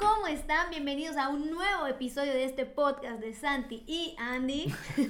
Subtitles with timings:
[0.00, 0.70] ¿cómo están?
[0.70, 4.72] Bienvenidos a un nuevo episodio de este podcast de Santi y Andy.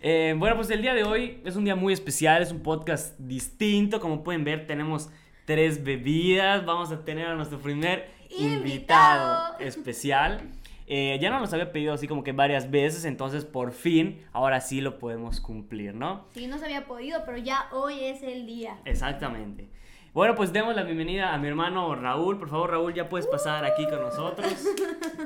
[0.00, 3.18] Eh, bueno, pues el día de hoy es un día muy especial, es un podcast
[3.18, 3.98] distinto.
[3.98, 5.10] Como pueden ver, tenemos
[5.44, 6.64] tres bebidas.
[6.64, 9.58] Vamos a tener a nuestro primer invitado, Invitado.
[9.58, 10.52] especial.
[10.86, 14.60] Eh, ya nos los había pedido así como que varias veces, entonces por fin, ahora
[14.60, 16.26] sí lo podemos cumplir, ¿no?
[16.32, 18.78] Sí, no se había podido, pero ya hoy es el día.
[18.84, 19.68] Exactamente.
[20.14, 22.38] Bueno, pues demos la bienvenida a mi hermano Raúl.
[22.38, 24.52] Por favor, Raúl, ya puedes pasar aquí con nosotros.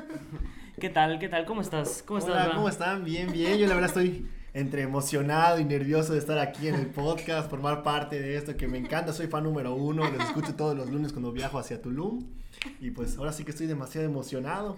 [0.79, 1.19] ¿Qué tal?
[1.19, 1.45] ¿Qué tal?
[1.45, 2.03] ¿Cómo estás?
[2.05, 2.45] ¿Cómo estás?
[2.45, 2.55] Hola?
[2.55, 3.05] ¿cómo están?
[3.05, 3.57] Bien, bien.
[3.57, 7.81] Yo la verdad estoy entre emocionado y nervioso de estar aquí en el podcast, formar
[7.81, 9.13] parte de esto que me encanta.
[9.13, 12.25] Soy fan número uno, los escucho todos los lunes cuando viajo hacia Tulum.
[12.81, 14.77] Y pues ahora sí que estoy demasiado emocionado.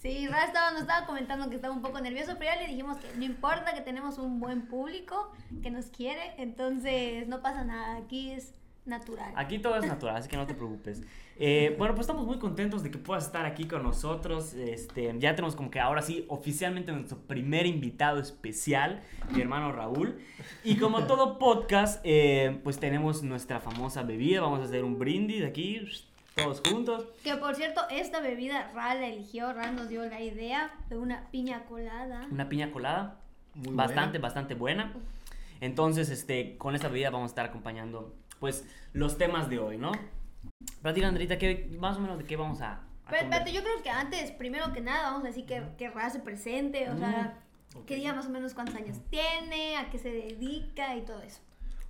[0.00, 2.96] Sí, Ra estaba, nos estaba comentando que estaba un poco nervioso, pero ya le dijimos
[2.98, 5.32] que no importa, que tenemos un buen público
[5.64, 8.54] que nos quiere, entonces no pasa nada, aquí es
[8.86, 9.32] natural.
[9.36, 11.02] Aquí todo es natural, así que no te preocupes.
[11.38, 14.54] Eh, bueno, pues estamos muy contentos de que puedas estar aquí con nosotros.
[14.54, 20.18] Este, ya tenemos como que ahora sí, oficialmente nuestro primer invitado especial, mi hermano Raúl.
[20.64, 24.40] Y como todo podcast, eh, pues tenemos nuestra famosa bebida.
[24.40, 25.82] Vamos a hacer un brindis aquí,
[26.34, 27.06] todos juntos.
[27.22, 31.28] Que por cierto, esta bebida Ra la eligió, Ra nos dio la idea de una
[31.30, 32.26] piña colada.
[32.30, 33.20] Una piña colada,
[33.54, 34.22] Muy bastante, buena.
[34.22, 34.92] bastante buena.
[35.60, 39.92] Entonces, este, con esta bebida vamos a estar acompañando, pues, los temas de hoy, ¿no?
[40.82, 42.72] Platica, Andrita, ¿qué, más o menos de qué vamos a...
[42.72, 46.10] a Pero yo creo que antes, primero que nada, vamos a decir que, que Ra
[46.10, 47.38] se presente, o sea,
[47.74, 47.84] ok.
[47.86, 51.40] que diga más o menos cuántos años tiene, a qué se dedica y todo eso.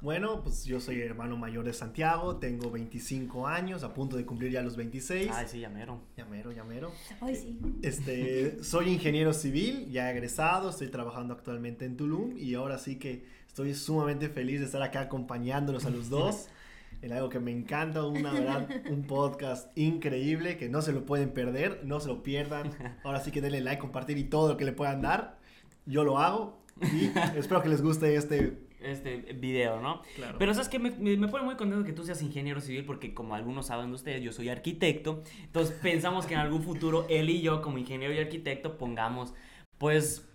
[0.02, 4.52] Bueno, pues yo soy hermano mayor de Santiago, tengo 25 años, a punto de cumplir
[4.52, 5.30] ya los 26.
[5.32, 6.02] Ay, sí, llamero.
[6.16, 6.92] Llamero, llamero.
[7.20, 7.58] Hoy sí.
[7.82, 13.24] Este, soy ingeniero civil, ya egresado, estoy trabajando actualmente en Tulum y ahora sí que
[13.56, 16.48] estoy sumamente feliz de estar acá acompañándolos a los dos
[17.00, 21.30] en algo que me encanta, una verdad, un podcast increíble que no se lo pueden
[21.30, 22.70] perder, no se lo pierdan.
[23.02, 25.38] Ahora sí que denle like, compartir y todo lo que le puedan dar.
[25.86, 27.06] Yo lo hago y
[27.38, 28.58] espero que les guste este.
[28.82, 30.02] este video, ¿no?
[30.16, 30.36] Claro.
[30.38, 33.14] Pero sabes que me, me, me pone muy contento que tú seas ingeniero civil porque
[33.14, 35.22] como algunos saben de ustedes, yo soy arquitecto.
[35.44, 39.32] Entonces pensamos que en algún futuro él y yo como ingeniero y arquitecto pongamos
[39.78, 40.28] pues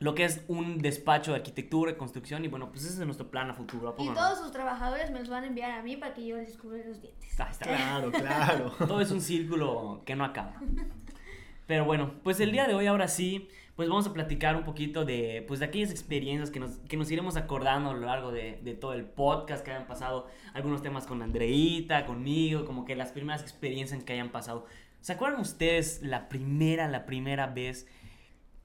[0.00, 3.30] lo que es un despacho de arquitectura y construcción y bueno, pues ese es nuestro
[3.30, 3.88] plan a futuro.
[3.88, 4.14] ¿a poco Y no?
[4.14, 6.78] todos sus trabajadores me los van a enviar a mí para que yo les cubra
[6.86, 7.40] los dientes.
[7.40, 7.66] Ahí está.
[7.66, 8.70] Claro, claro.
[8.78, 10.54] Todo es un círculo que no acaba.
[11.66, 15.04] Pero bueno, pues el día de hoy ahora sí, pues vamos a platicar un poquito
[15.04, 18.60] de, pues de aquellas experiencias que nos, que nos iremos acordando a lo largo de,
[18.62, 23.12] de todo el podcast, que hayan pasado algunos temas con Andreita, conmigo, como que las
[23.12, 24.64] primeras experiencias que hayan pasado.
[25.00, 27.86] ¿Se acuerdan ustedes la primera, la primera vez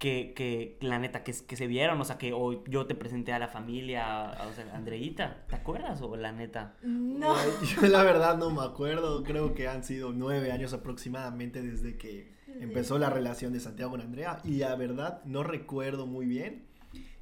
[0.03, 2.01] que, que la neta, que, que se vieron?
[2.01, 5.55] O sea, que hoy yo te presenté a la familia, a- o sea, Andreita, ¿te
[5.55, 6.75] acuerdas o la neta?
[6.83, 7.33] No.
[7.63, 12.33] Yo la verdad no me acuerdo, creo que han sido nueve años aproximadamente desde que
[12.59, 16.65] empezó la relación de Santiago con Andrea y la verdad no recuerdo muy bien.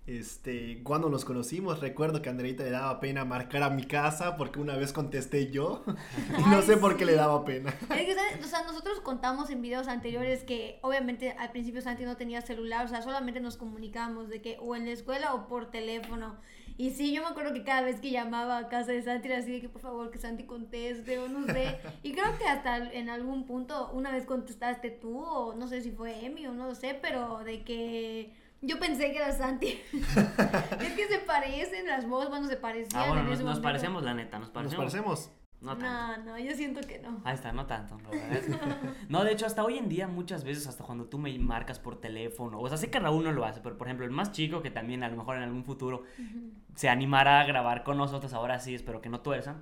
[0.08, 4.36] Este, cuando nos conocimos, recuerdo que a Andreita le daba pena marcar a mi casa
[4.36, 5.84] porque una vez contesté yo
[6.40, 7.70] y no Ay, sé por qué le daba pena.
[7.70, 8.44] Es que, ¿sabes?
[8.44, 12.86] O sea, nosotros contamos en videos anteriores que obviamente al principio Santi no tenía celular,
[12.86, 16.36] o sea, solamente nos comunicábamos de que o en la escuela o por teléfono.
[16.78, 19.38] Y sí, yo me acuerdo que cada vez que llamaba a casa de Santi era
[19.38, 21.78] así de que por favor que Santi conteste o no sé.
[22.02, 25.92] Y creo que hasta en algún punto una vez contestaste tú o no sé si
[25.92, 29.68] fue Emi o no lo sé, pero de que yo pensé que era Santi.
[29.94, 33.50] es que se parecen las voces, bueno, se parecían Ah, bueno, en nos, ese nos
[33.54, 33.64] momento.
[33.64, 34.86] parecemos, la neta, nos ¿Nos parecemos.
[34.86, 35.32] parecemos?
[35.62, 36.26] No tanto.
[36.26, 37.22] No, no, yo siento que no.
[37.24, 37.96] Ahí está, no tanto.
[39.10, 42.02] No, de hecho, hasta hoy en día, muchas veces, hasta cuando tú me marcas por
[42.02, 44.64] teléfono, o sea, sé que Raúl no lo hace, pero por ejemplo, el más chico,
[44.64, 46.04] que también a lo mejor en algún futuro
[46.74, 49.58] se animará a grabar con nosotros, ahora sí, espero que no tuerza.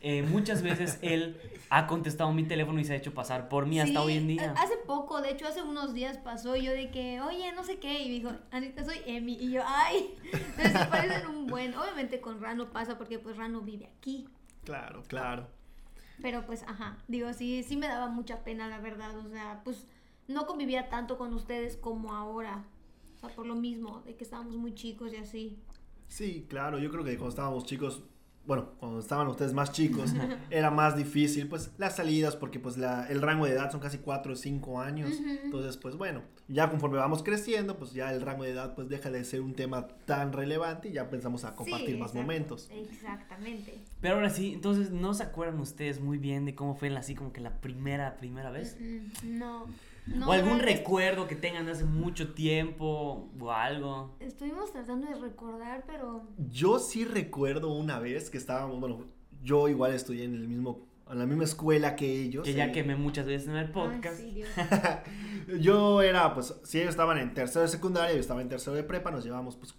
[0.00, 1.40] Eh, muchas veces él
[1.70, 4.54] ha contestado mi teléfono y se ha hecho pasar por mí hasta hoy en día.
[4.56, 7.78] Hace poco, de hecho, hace unos días pasó y yo de que, oye, no sé
[7.78, 12.20] qué, y dijo, Anita, soy Emi, y yo, ay, entonces se parecen un buen, obviamente
[12.20, 14.28] con Rano pasa porque pues Rano vive aquí,
[14.64, 15.48] Claro, claro.
[16.22, 19.86] pero pues, ajá, digo, sí, sí me daba mucha pena, la verdad, o sea, pues
[20.28, 22.64] no convivía tanto con ustedes como ahora,
[23.16, 25.58] o sea, por lo mismo, de que estábamos muy chicos y así.
[26.08, 28.02] Sí, claro, yo creo que cuando estábamos chicos,
[28.46, 30.12] bueno, cuando estaban ustedes más chicos,
[30.50, 33.98] era más difícil, pues, las salidas, porque pues la, el rango de edad son casi
[33.98, 35.10] 4 o 5 años,
[35.44, 39.10] entonces, pues bueno, ya conforme vamos creciendo, pues ya el rango de edad pues deja
[39.10, 42.70] de ser un tema tan relevante y ya pensamos a compartir Sí, más exacto, momentos.
[42.72, 43.80] Exactamente.
[44.00, 47.32] Pero ahora sí, entonces, ¿no se acuerdan ustedes muy bien de cómo fue así como
[47.32, 48.76] que la primera, primera vez?
[48.80, 49.66] Mm, No.
[50.06, 54.16] No o algún recuerdo que tengan de hace mucho tiempo o algo.
[54.20, 56.28] Estuvimos tratando de recordar, pero...
[56.50, 59.04] Yo sí recuerdo una vez que estábamos, bueno,
[59.42, 62.44] yo igual estudié en el mismo a la misma escuela que ellos.
[62.44, 64.18] Que ya eh, quemé muchas veces en el Ay, podcast.
[64.18, 64.48] sí, Dios.
[65.60, 68.82] Yo era, pues, si ellos estaban en tercero de secundaria, yo estaba en tercero de
[68.82, 69.76] prepa, nos llevamos, pues,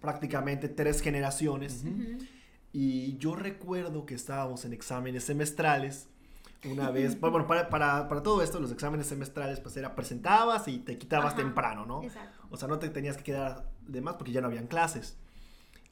[0.00, 1.84] prácticamente tres generaciones.
[1.84, 2.24] Ujú.
[2.72, 6.08] Y yo recuerdo que estábamos en exámenes semestrales.
[6.64, 10.78] Una vez, bueno, para, para, para todo esto, los exámenes semestrales, pues era presentabas y
[10.78, 12.02] te quitabas Ajá, temprano, ¿no?
[12.02, 12.38] Exacto.
[12.50, 15.16] O sea, no te tenías que quedar de más porque ya no habían clases.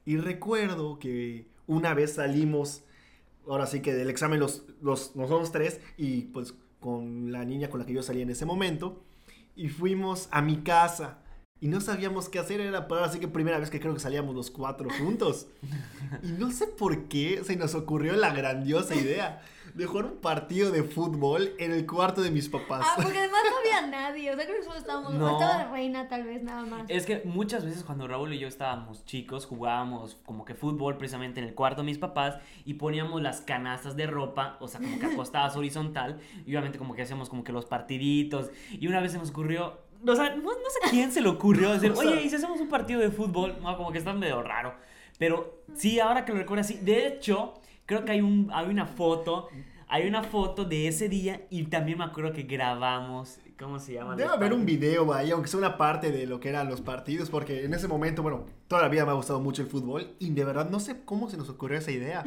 [0.05, 2.83] Y recuerdo que una vez salimos,
[3.49, 7.81] ahora sí que del examen los, los, nosotros tres, y pues con la niña con
[7.81, 9.03] la que yo salí en ese momento,
[9.55, 11.19] y fuimos a mi casa.
[11.61, 14.01] Y no sabíamos qué hacer, era para ahora sí que primera vez que creo que
[14.01, 15.47] salíamos los cuatro juntos.
[16.23, 19.43] Y no sé por qué se nos ocurrió la grandiosa idea
[19.77, 22.83] de jugar un partido de fútbol en el cuarto de mis papás.
[22.83, 24.33] Ah, porque además no había nadie.
[24.33, 25.15] O sea, creo que solo estábamos.
[25.15, 25.33] No.
[25.33, 26.89] Estaba la reina, tal vez, nada más.
[26.89, 31.41] Es que muchas veces cuando Raúl y yo estábamos chicos jugábamos como que fútbol precisamente
[31.41, 34.99] en el cuarto de mis papás y poníamos las canastas de ropa, o sea, como
[34.99, 39.13] que acostadas horizontal y obviamente como que hacíamos como que los partiditos y una vez
[39.13, 39.79] se nos ocurrió,
[40.13, 42.37] o sea, no, no sé quién se le ocurrió decir, O sea- oye, ¿y si
[42.37, 43.57] hacemos un partido de fútbol?
[43.63, 44.75] No, como que está medio raro,
[45.19, 47.55] pero sí, ahora que lo recuerdo así, de hecho,
[47.87, 49.49] creo que hay, un, hay una foto,
[49.89, 54.17] hay una foto de ese día y también me acuerdo que grabamos, ¿cómo se llama?
[54.17, 57.31] Debe haber un video ahí, aunque sea una parte de lo que eran los partidos,
[57.31, 60.31] porque en ese momento, bueno, toda la vida me ha gustado mucho el fútbol y
[60.31, 62.25] de verdad no sé cómo se nos ocurrió esa idea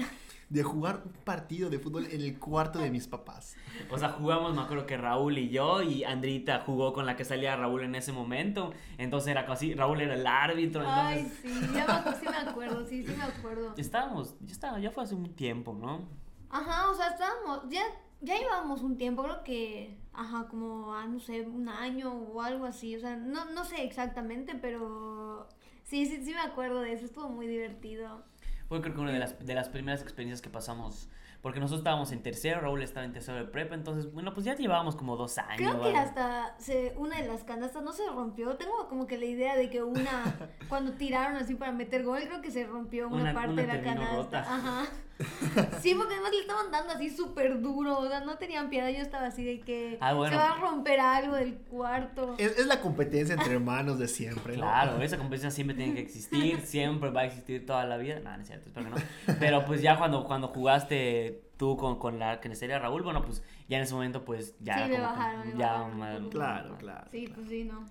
[0.49, 3.55] de jugar un partido de fútbol en el cuarto de mis papás.
[3.91, 7.23] O sea, jugamos, me acuerdo que Raúl y yo, y Andrita jugó con la que
[7.23, 8.73] salía Raúl en ese momento.
[8.97, 10.83] Entonces era casi, Raúl era el árbitro.
[10.85, 13.73] Ay, Entonces, sí, ya me, sí me acuerdo, sí, sí me acuerdo.
[13.77, 16.07] estábamos, ya estaba, ya fue hace un tiempo, ¿no?
[16.49, 17.83] Ajá, o sea, estábamos, ya,
[18.21, 22.65] ya llevábamos un tiempo, creo que, ajá, como, ah, no sé, un año o algo
[22.65, 25.47] así, o sea, no, no sé exactamente, pero
[25.83, 28.23] sí, sí, sí me acuerdo de eso, estuvo muy divertido.
[28.69, 31.09] Fue creo que una de las, de las primeras experiencias que pasamos.
[31.41, 34.55] Porque nosotros estábamos en tercero, Raúl estaba en tercero de prepa, entonces, bueno, pues ya
[34.55, 35.55] llevábamos como dos años.
[35.57, 39.23] Creo que hasta se, una de las canastas no se rompió, tengo como que la
[39.25, 40.35] idea de que una,
[40.69, 43.67] cuando tiraron así para meter gol, creo que se rompió una, Una- parte una de
[43.69, 44.15] la canasta.
[44.15, 44.39] rota.
[44.41, 44.85] Ajá.
[45.81, 48.97] Sí, porque además le estaban dando así súper duro, o sea, no tenían piedad, yo
[48.97, 50.31] estaba así de que Ah, bueno.
[50.31, 52.35] se va a romper algo del cuarto.
[52.37, 54.63] Es, es la competencia entre hermanos de siempre, ¿no?
[54.63, 58.19] Claro, esa competencia siempre tiene que existir, siempre va a existir toda la vida.
[58.19, 59.35] No, no es cierto, espero que no.
[59.39, 63.43] Pero pues ya cuando, cuando jugaste tú con, con la que sería Raúl, bueno, pues
[63.67, 65.89] ya en ese momento pues ya Sí, le bajaron, ya
[66.31, 67.07] Claro, claro.
[67.11, 67.85] Sí, pues sí, no.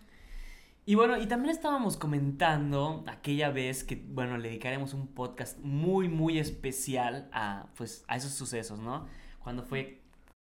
[0.89, 6.09] Y bueno, y también estábamos comentando aquella vez que, bueno, le dedicaremos un podcast muy,
[6.09, 9.07] muy especial a, pues, a esos sucesos, ¿no?
[9.39, 10.01] Cuando fue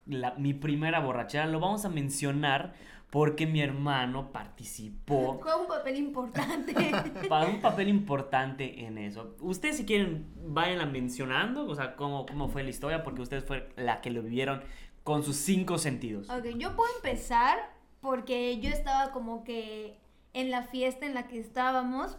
[0.04, 2.74] la- mi primera borrachera, lo vamos a mencionar
[3.08, 6.74] porque mi hermano participó Juega un papel importante.
[7.28, 9.36] para un papel importante en eso.
[9.38, 13.68] Ustedes si quieren, vayan mencionando, o sea, cómo, cómo fue la historia, porque ustedes fue
[13.76, 14.60] la que lo vivieron
[15.04, 16.28] con sus cinco sentidos.
[16.28, 17.58] ok, yo puedo empezar
[18.00, 22.18] porque yo estaba como que en la fiesta en la que estábamos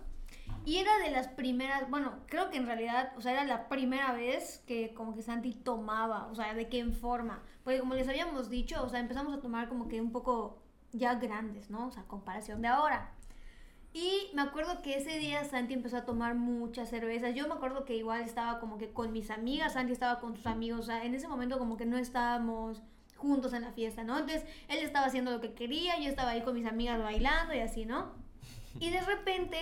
[0.65, 4.13] y era de las primeras, bueno, creo que en realidad, o sea, era la primera
[4.13, 7.43] vez que como que Santi tomaba, o sea, de qué forma.
[7.63, 10.63] Porque como les habíamos dicho, o sea, empezamos a tomar como que un poco
[10.93, 11.87] ya grandes, ¿no?
[11.87, 13.11] O sea, comparación de ahora.
[13.93, 17.35] Y me acuerdo que ese día Santi empezó a tomar muchas cervezas.
[17.35, 20.47] Yo me acuerdo que igual estaba como que con mis amigas, Santi estaba con sus
[20.47, 20.79] amigos.
[20.79, 22.81] O sea, en ese momento como que no estábamos
[23.23, 24.19] juntos en la fiesta, ¿no?
[24.19, 27.59] Entonces él estaba haciendo lo que quería, yo estaba ahí con mis amigas bailando y
[27.59, 28.11] así, ¿no?
[28.79, 29.57] Y de repente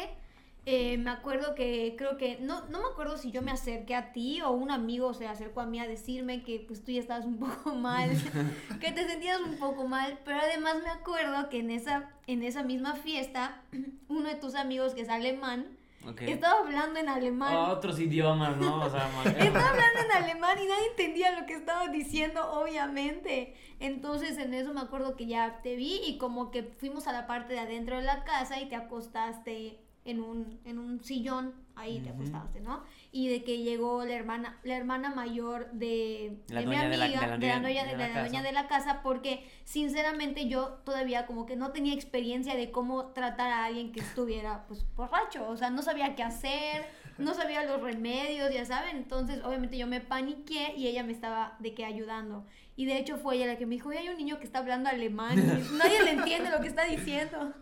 [0.66, 4.12] eh, me acuerdo que creo que, no, no me acuerdo si yo me acerqué a
[4.12, 7.26] ti o un amigo se acercó a mí a decirme que pues tú ya estabas
[7.26, 8.10] un poco mal,
[8.82, 12.64] que te sentías un poco mal, pero además me acuerdo que en esa, en esa
[12.64, 13.62] misma fiesta,
[14.10, 15.78] uno de tus amigos que es alemán,
[16.08, 16.22] Ok.
[16.22, 17.56] estaba hablando en alemán.
[17.56, 18.84] Otros idiomas, ¿no?
[18.84, 23.56] O sea, Estaba hablando en alemán y nadie entendía lo que estaba diciendo, obviamente.
[23.80, 27.28] Entonces en eso me acuerdo que ya te vi y como que fuimos a la
[27.28, 32.00] parte de adentro de la casa y te acostaste en un, en un sillón, ahí
[32.00, 32.84] te acostaste, ¿no?
[33.12, 36.98] Y de que llegó la hermana, la hermana mayor de, La de mi amiga, de
[36.98, 38.42] la de la, de la casa.
[38.42, 43.52] de la casa, porque sinceramente yo todavía como que no tenía experiencia de cómo tratar
[43.52, 46.86] a alguien que estuviera pues borracho, o sea, no sabía qué hacer,
[47.20, 51.56] no sabía los remedios, ya saben, entonces obviamente yo me paniqué y ella me estaba
[51.60, 52.46] de que ayudando.
[52.76, 54.60] Y de hecho fue ella la que me dijo, "Oye, hay un niño que está
[54.60, 55.42] hablando alemán y
[55.78, 57.54] nadie le entiende lo que está diciendo.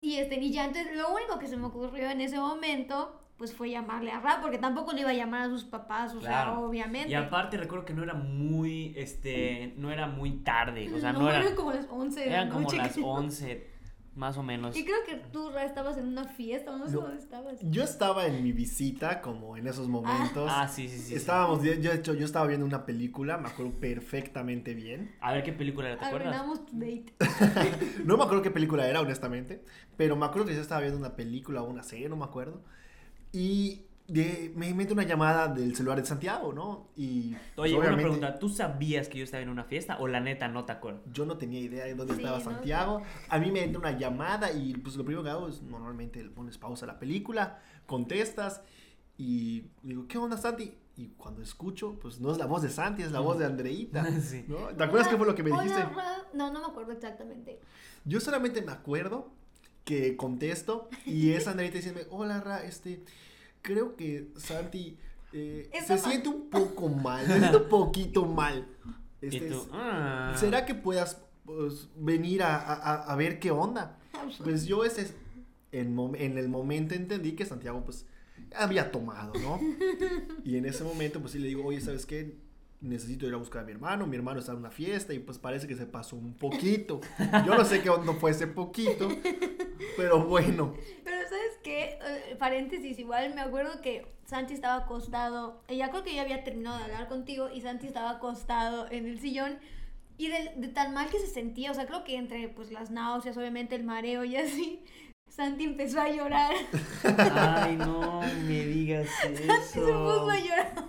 [0.00, 3.54] Y este, y ya entonces lo único que se me ocurrió en ese momento pues
[3.54, 6.58] fue llamarle a Ra, porque tampoco le iba a llamar a sus papás, o sea,
[6.58, 7.10] obviamente.
[7.10, 11.20] Y aparte recuerdo que no era muy, este, no era muy tarde, o sea, no,
[11.20, 13.06] no, era, eran como las 11 de la eran como las creo.
[13.06, 13.66] 11,
[14.16, 14.76] más o menos.
[14.76, 17.02] Y creo que tú, estabas en una fiesta, no sé No.
[17.02, 17.58] dónde estabas.
[17.62, 20.50] Yo estaba en mi visita, como en esos momentos.
[20.52, 21.02] Ah, sí, sí, sí.
[21.08, 21.14] sí.
[21.14, 25.14] Estábamos, yo, yo, yo estaba viendo una película, me acuerdo perfectamente bien.
[25.20, 26.34] A ver qué película era, ¿te acuerdas?
[26.34, 27.12] Arruinamos tu date.
[28.04, 29.62] No me acuerdo qué película era, honestamente,
[29.96, 32.62] pero me acuerdo que yo estaba viendo una película o una serie, no me acuerdo.
[33.32, 36.88] Y de, me mete una llamada del celular de Santiago, ¿no?
[36.96, 40.06] Y pues, Oye, una obviamente, pregunta, ¿tú sabías que yo estaba en una fiesta o
[40.06, 41.02] la neta no te acuerdas?
[41.12, 42.44] Yo no tenía idea de dónde Sí, estaba ¿no?
[42.44, 43.02] Santiago.
[43.28, 46.30] A mí me entra una llamada y pues lo primero que hago es normalmente le
[46.30, 48.62] pones pausa a la película, contestas
[49.18, 50.74] y digo, ¿qué onda Santi?
[50.96, 54.06] Y cuando escucho, pues no es la voz de Santi, es la voz de Andreita.
[54.20, 54.44] Sí.
[54.46, 54.68] ¿no?
[54.68, 55.82] ¿Te acuerdas qué fue lo que me Hola, dijiste?
[55.82, 56.24] Ra.
[56.32, 57.60] No, no me acuerdo exactamente.
[58.04, 59.30] Yo solamente me acuerdo
[59.84, 63.02] que contesto y es Andreita diciéndome, hola Ra, este,
[63.66, 64.96] creo que Santi
[65.32, 68.68] eh, se siente un poco mal, se siente un poquito mal.
[69.20, 70.34] Y Este, tú, ah.
[70.38, 73.98] ¿Será que puedas pues, venir a, a- a ver qué onda?
[74.44, 75.14] Pues yo ese es-
[75.72, 78.06] en, en el momento entendí que Santiago pues
[78.54, 79.58] había tomado, ¿no?
[80.44, 82.36] Y en ese momento pues sí le digo, oye, ¿sabes qué?
[82.80, 85.38] Necesito ir a buscar a mi hermano, mi hermano está en una fiesta y pues
[85.38, 87.00] parece que se pasó un poquito.
[87.46, 89.08] Yo no sé qué onda fue ese poquito,
[89.96, 90.74] pero bueno.
[91.04, 91.98] Pero ¿sabes qué?
[92.00, 96.44] Eh, paréntesis, igual me acuerdo que Santi estaba acostado, eh, ya creo que ya había
[96.44, 99.58] terminado de hablar contigo y Santi estaba acostado en el sillón
[100.16, 102.90] y de, de tan mal que se sentía, o sea, creo que entre pues las
[102.90, 104.84] náuseas, obviamente el mareo y así,
[105.28, 106.54] Santi empezó a llorar.
[107.34, 110.30] Ay, no me digas Santi se puso eso.
[110.30, 110.85] a llorar.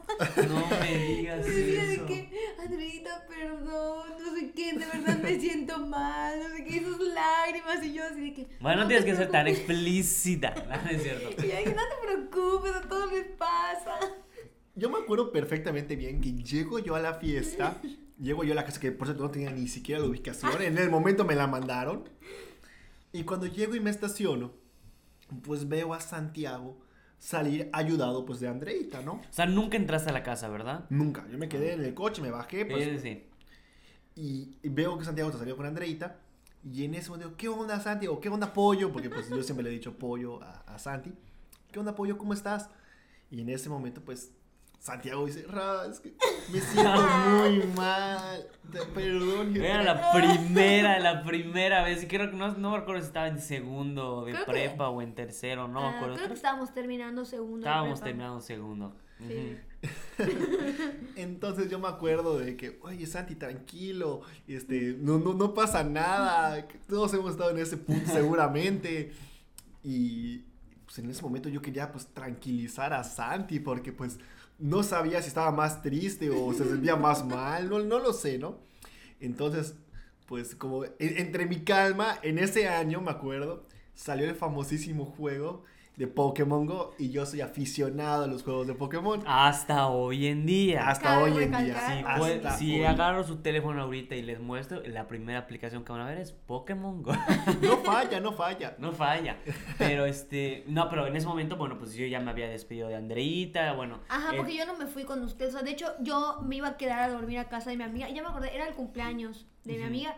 [0.50, 2.06] No me digas Decía de eso.
[2.06, 2.30] que,
[2.64, 7.84] Andreita, perdón, no sé qué, de verdad me siento mal, no sé qué, sus lágrimas
[7.84, 8.48] y yo así de que...
[8.60, 9.70] Bueno, no tienes que ser tan preocupes".
[9.70, 10.54] explícita.
[10.84, 11.30] No, es cierto.
[11.38, 14.00] Y dije, no te preocupes, a todos les pasa.
[14.76, 17.82] Yo me acuerdo perfectamente bien que llego yo a la fiesta,
[18.20, 20.78] llego yo a la casa que por cierto no tenía ni siquiera la ubicación, en
[20.78, 22.08] el momento me la mandaron.
[23.12, 24.54] Y cuando llego y me estaciono,
[25.44, 26.78] pues veo a Santiago
[27.20, 29.14] salir ayudado pues de Andreita, ¿no?
[29.14, 30.86] O sea, nunca entraste a la casa, ¿verdad?
[30.90, 33.24] Nunca, yo me quedé en el coche, me bajé, pues, Sí,
[34.16, 34.58] sí.
[34.64, 36.18] y, veo que Santiago se salió con Andreita.
[36.64, 38.20] Y en ese momento digo, ¿qué onda Santiago?
[38.20, 38.92] ¿Qué onda Pollo?
[38.92, 41.14] Porque pues yo siempre le he dicho Pollo a, a Santi.
[41.72, 42.18] ¿Qué onda Pollo?
[42.18, 42.70] ¿Cómo estás?
[43.30, 44.32] Y en ese momento pues
[44.80, 46.14] Santiago dice, Ra, es que
[46.52, 46.92] me siento
[47.30, 48.48] muy mal.
[48.72, 49.56] Te- Perdón.
[49.58, 52.04] Era la primera, la primera vez.
[52.04, 54.90] Y creo que no, no me acuerdo si estaba en segundo de Creo que- prepa
[54.90, 56.16] o en tercero, no me Ah, acuerdo.
[56.16, 57.58] creo que estábamos terminando segundo.
[57.66, 58.06] de Estábamos prepa.
[58.06, 58.96] terminando segundo.
[59.28, 59.58] Sí.
[61.16, 66.68] Entonces yo me acuerdo de que, oye Santi, tranquilo, este, no, no, no pasa nada,
[66.68, 69.12] que todos hemos estado en ese punto seguramente.
[69.84, 70.44] Y
[70.86, 74.20] pues en ese momento yo quería pues tranquilizar a Santi porque pues
[74.60, 78.38] no sabía si estaba más triste o se sentía más mal, no, no lo sé,
[78.40, 78.60] ¿no?
[79.20, 79.76] Entonces,
[80.28, 85.64] pues como en- entre mi calma, en ese año me acuerdo, salió el famosísimo juego
[85.98, 89.24] de Pokémon Go y yo soy aficionado a los juegos de Pokémon.
[89.26, 90.88] Hasta hoy en día.
[90.88, 92.04] Hasta Cabe hoy en día.
[92.06, 92.86] Hasta si hoy.
[92.86, 96.32] agarro su teléfono ahorita y les muestro, la primera aplicación que van a ver es
[96.32, 97.14] Pokémon Go.
[97.62, 98.76] No falla, no falla.
[98.78, 99.38] No falla.
[99.80, 102.96] Pero este, no, pero en ese momento, bueno, pues yo ya me había despedido de
[102.96, 104.00] Andreita, bueno.
[104.08, 105.56] Ajá, eh, porque yo no me fui con ustedes.
[105.56, 107.84] O sea, de hecho, yo me iba a quedar a dormir a casa de mi
[107.84, 108.08] amiga.
[108.10, 110.16] Ya me acordé, era el cumpleaños de mi amiga.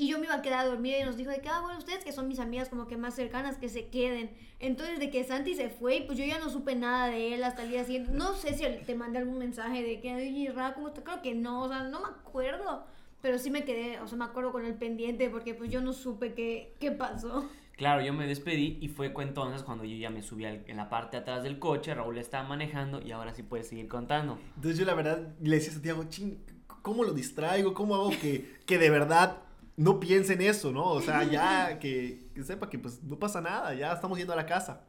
[0.00, 1.78] Y yo me iba a quedar a dormir y nos dijo de que, ah, bueno,
[1.78, 4.30] ustedes que son mis amigas como que más cercanas, que se queden.
[4.58, 7.44] Entonces, de que Santi se fue, y pues yo ya no supe nada de él
[7.44, 8.10] hasta el día siguiente.
[8.12, 11.02] No sé si te mandé algún mensaje de que, oye, Ra, ¿cómo está?
[11.04, 12.84] Creo que no, o sea, no me acuerdo.
[13.20, 15.92] Pero sí me quedé, o sea, me acuerdo con el pendiente porque pues yo no
[15.92, 17.50] supe qué, qué pasó.
[17.76, 20.88] Claro, yo me despedí y fue entonces cuando yo ya me subí al- en la
[20.88, 24.38] parte de atrás del coche, Raúl estaba manejando y ahora sí puedes seguir contando.
[24.56, 26.38] Entonces yo la verdad le decía a Santiago, ching,
[26.80, 27.74] ¿cómo lo distraigo?
[27.74, 29.36] ¿Cómo hago que, que de verdad
[29.80, 30.84] no piense en eso, no?
[30.84, 34.36] O sea, ya que, que sepa que pues no pasa nada, ya estamos yendo a
[34.36, 34.82] la casa.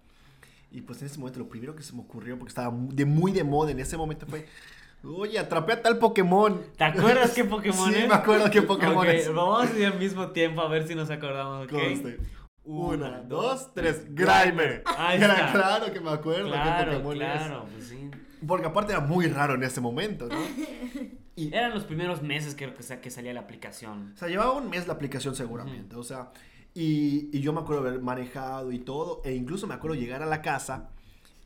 [0.69, 3.31] Y pues en ese momento lo primero que se me ocurrió, porque estaba de muy
[3.31, 4.45] de moda en ese momento fue,
[5.03, 6.61] oye, atrapé a tal Pokémon.
[6.77, 8.07] ¿Te acuerdas qué Pokémon sí, es?
[8.09, 9.33] me acuerdo qué Pokémon Ok, es.
[9.33, 11.71] Vamos a ir al mismo tiempo a ver si nos acordamos, ¿ok?
[11.71, 12.19] Conste.
[12.65, 14.83] Una, Una, dos, tres, Grimer.
[14.97, 15.51] Ahí Era está.
[15.53, 18.11] claro que me acuerdo qué Claro, Pokémon claro, pues sí.
[18.47, 20.39] Porque aparte era muy raro en ese momento, ¿no?
[21.33, 24.11] Y, Eran los primeros meses creo que, que salía la aplicación.
[24.13, 25.95] O sea, llevaba un mes la aplicación seguramente.
[25.95, 26.33] O sea,
[26.73, 29.21] y, y yo me acuerdo haber manejado y todo.
[29.23, 30.89] E incluso me acuerdo llegar a la casa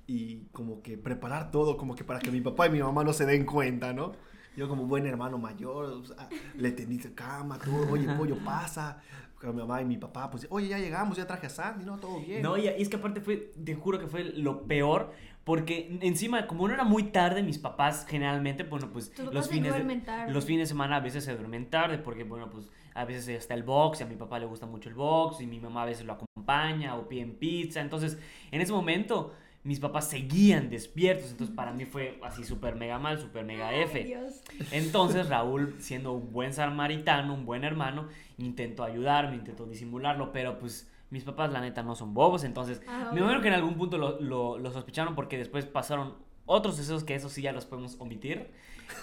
[0.07, 3.13] y como que preparar todo, como que para que mi papá y mi mamá no
[3.13, 4.13] se den cuenta, ¿no?
[4.55, 9.01] Yo como buen hermano mayor, o sea, le tendí cama, todo, oye, pollo, pasa.
[9.39, 11.97] Con mi mamá y mi papá, pues, oye, ya llegamos, ya traje a Sandy, no,
[11.97, 12.41] todo bien.
[12.41, 15.11] No, y es que aparte fue, te juro que fue lo peor,
[15.45, 19.95] porque encima, como no era muy tarde, mis papás generalmente, bueno, pues los fines, de,
[19.97, 20.33] tarde.
[20.33, 23.53] los fines de semana a veces se duermen tarde, porque bueno, pues a veces está
[23.53, 25.85] el box, y a mi papá le gusta mucho el box, y mi mamá a
[25.85, 28.17] veces lo acompaña, o piden pizza, entonces
[28.51, 33.19] en ese momento mis papás seguían despiertos, entonces para mí fue así súper mega mal,
[33.19, 34.03] súper mega Ay, F.
[34.03, 34.41] Dios.
[34.71, 38.07] Entonces Raúl, siendo un buen samaritano, un buen hermano,
[38.39, 43.11] intentó ayudarme, intentó disimularlo, pero pues mis papás la neta no son bobos, entonces Ah,
[43.13, 47.05] me imagino que en algún punto lo, lo- lo sospecharon porque después pasaron otros deseos
[47.05, 48.51] que eso sí ya los podemos omitir.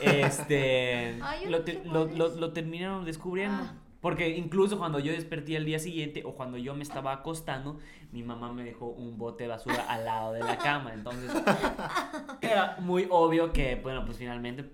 [0.01, 3.63] Este, Ay, te- lo- lo terminaron descubriendo.
[3.65, 3.75] Ah.
[4.03, 7.79] Porque incluso cuando yo desperté al día siguiente o cuando yo me estaba acostando,
[8.11, 10.93] mi mamá me dejó un bote de basura al lado de la cama.
[10.93, 11.31] Entonces
[12.41, 14.71] era muy obvio que, bueno, pues finalmente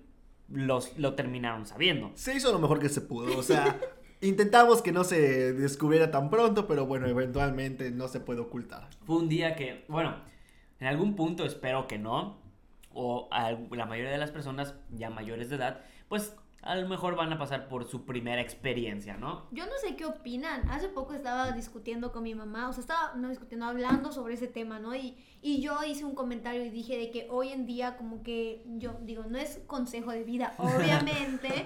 [0.49, 2.11] los, lo terminaron sabiendo.
[2.15, 3.79] Se hizo lo mejor que se pudo, o sea,
[4.21, 8.89] intentamos que no se descubriera tan pronto, pero bueno, eventualmente no se puede ocultar.
[9.05, 10.15] Fue un día que, bueno,
[10.79, 12.37] en algún punto espero que no,
[12.91, 17.15] o al- la mayoría de las personas ya mayores de edad, pues a lo mejor
[17.15, 19.47] van a pasar por su primera experiencia, ¿no?
[19.51, 20.69] Yo no sé qué opinan.
[20.69, 24.47] Hace poco estaba discutiendo con mi mamá, o sea, estaba no discutiendo, hablando sobre ese
[24.49, 24.93] tema, ¿no?
[24.93, 28.65] Y, y yo hice un comentario y dije de que hoy en día como que
[28.77, 31.65] yo digo, no es consejo de vida, obviamente,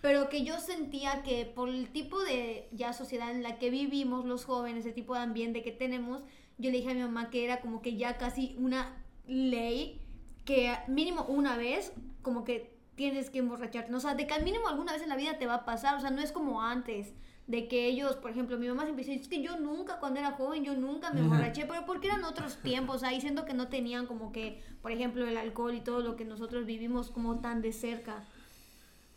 [0.00, 4.24] pero que yo sentía que por el tipo de ya sociedad en la que vivimos
[4.24, 6.22] los jóvenes, el tipo de ambiente que tenemos,
[6.58, 10.00] yo le dije a mi mamá que era como que ya casi una ley
[10.44, 13.98] que mínimo una vez como que tienes que emborracharte, ¿no?
[13.98, 15.94] o sea, de que al mínimo alguna vez en la vida te va a pasar,
[15.96, 17.14] o sea, no es como antes,
[17.46, 20.32] de que ellos, por ejemplo, mi mamá siempre dice, es que yo nunca, cuando era
[20.32, 24.06] joven, yo nunca me emborraché, pero porque eran otros tiempos, ahí siento que no tenían
[24.06, 27.72] como que, por ejemplo, el alcohol y todo lo que nosotros vivimos como tan de
[27.72, 28.24] cerca.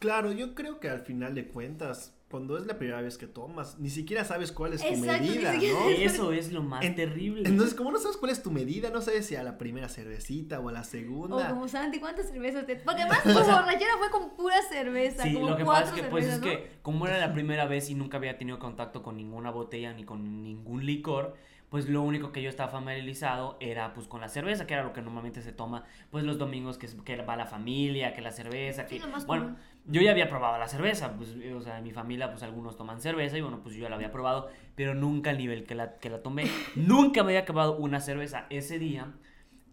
[0.02, 3.78] Claro, yo creo que al final de cuentas, cuando es la primera vez que tomas,
[3.78, 5.90] ni siquiera sabes cuál es tu Exacto, medida, ¿no?
[5.92, 7.48] Eso es lo más En- terrible.
[7.48, 10.60] Entonces, como no sabes cuál es tu medida, no sabes si a la primera cervecita
[10.60, 11.50] o a la O segunda.
[11.50, 12.78] como Santi, ¿cuántas cervezas te...?
[12.78, 16.08] Porque además tu borrachera fue con pura cerveza, Sí, como lo que pasa es que,
[16.10, 19.52] pues, es que como era la primera vez y nunca había tenido contacto con ninguna
[19.52, 21.36] botella ni con ningún licor,
[21.70, 24.92] pues lo único que yo estaba familiarizado era pues con la cerveza, que era lo
[24.92, 28.32] que normalmente se toma pues los domingos que, es- que va la familia, que la
[28.34, 29.60] cerveza, Sí, que lo más bueno, común.
[29.86, 33.02] Yo ya había probado la cerveza, pues o sea, en mi familia pues algunos toman
[33.02, 35.98] cerveza y bueno, pues yo ya la había probado, pero nunca al nivel que la
[35.98, 36.46] que la tomé.
[36.76, 39.14] nunca me había acabado una cerveza ese día.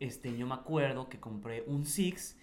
[0.00, 2.36] Este, yo me acuerdo que compré un Six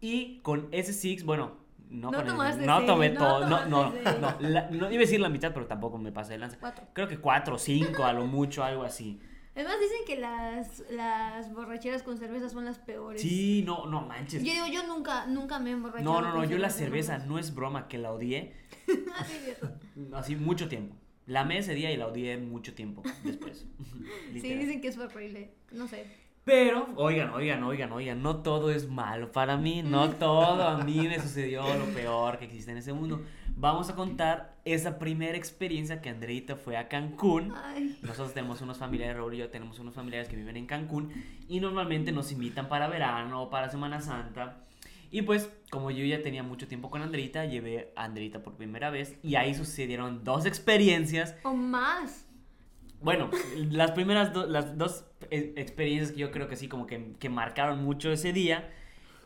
[0.00, 1.56] y con ese Six, bueno,
[1.88, 5.06] no, No tomaste no seis, tomé no todo, no, no, no, la- no iba a
[5.06, 6.58] decir la mitad, pero tampoco me pasé de lanza.
[6.60, 6.84] Cuatro.
[6.92, 9.20] Creo que cuatro cinco a lo mucho, algo así.
[9.56, 13.22] Además dicen que las, las borracheras con cerveza son las peores.
[13.22, 14.44] Sí, no, no manches.
[14.44, 16.20] Yo digo, yo nunca, nunca me he emborrachado.
[16.20, 18.52] No, no, no, yo la cerveza, no es broma que la odié
[19.16, 19.26] Ah,
[20.18, 20.94] así mucho tiempo.
[21.24, 23.66] La amé ese día y la odié mucho tiempo después.
[24.32, 25.54] Sí, dicen que es horrible.
[25.72, 26.06] No sé.
[26.46, 31.08] Pero, oigan, oigan, oigan, oigan, no todo es malo para mí, no todo a mí
[31.08, 33.20] me sucedió lo peor que existe en ese mundo.
[33.56, 37.52] Vamos a contar esa primera experiencia que Andreita fue a Cancún.
[37.52, 37.98] Ay.
[38.00, 41.10] Nosotros tenemos unos familiares, Raúl y yo tenemos unos familiares que viven en Cancún
[41.48, 44.58] y normalmente nos invitan para verano o para Semana Santa.
[45.10, 48.90] Y pues, como yo ya tenía mucho tiempo con Andreita, llevé a Andreita por primera
[48.90, 52.25] vez y ahí sucedieron dos experiencias O más.
[53.00, 57.12] Bueno, las primeras do- las dos eh, experiencias que yo creo que sí como que,
[57.18, 58.70] que marcaron mucho ese día,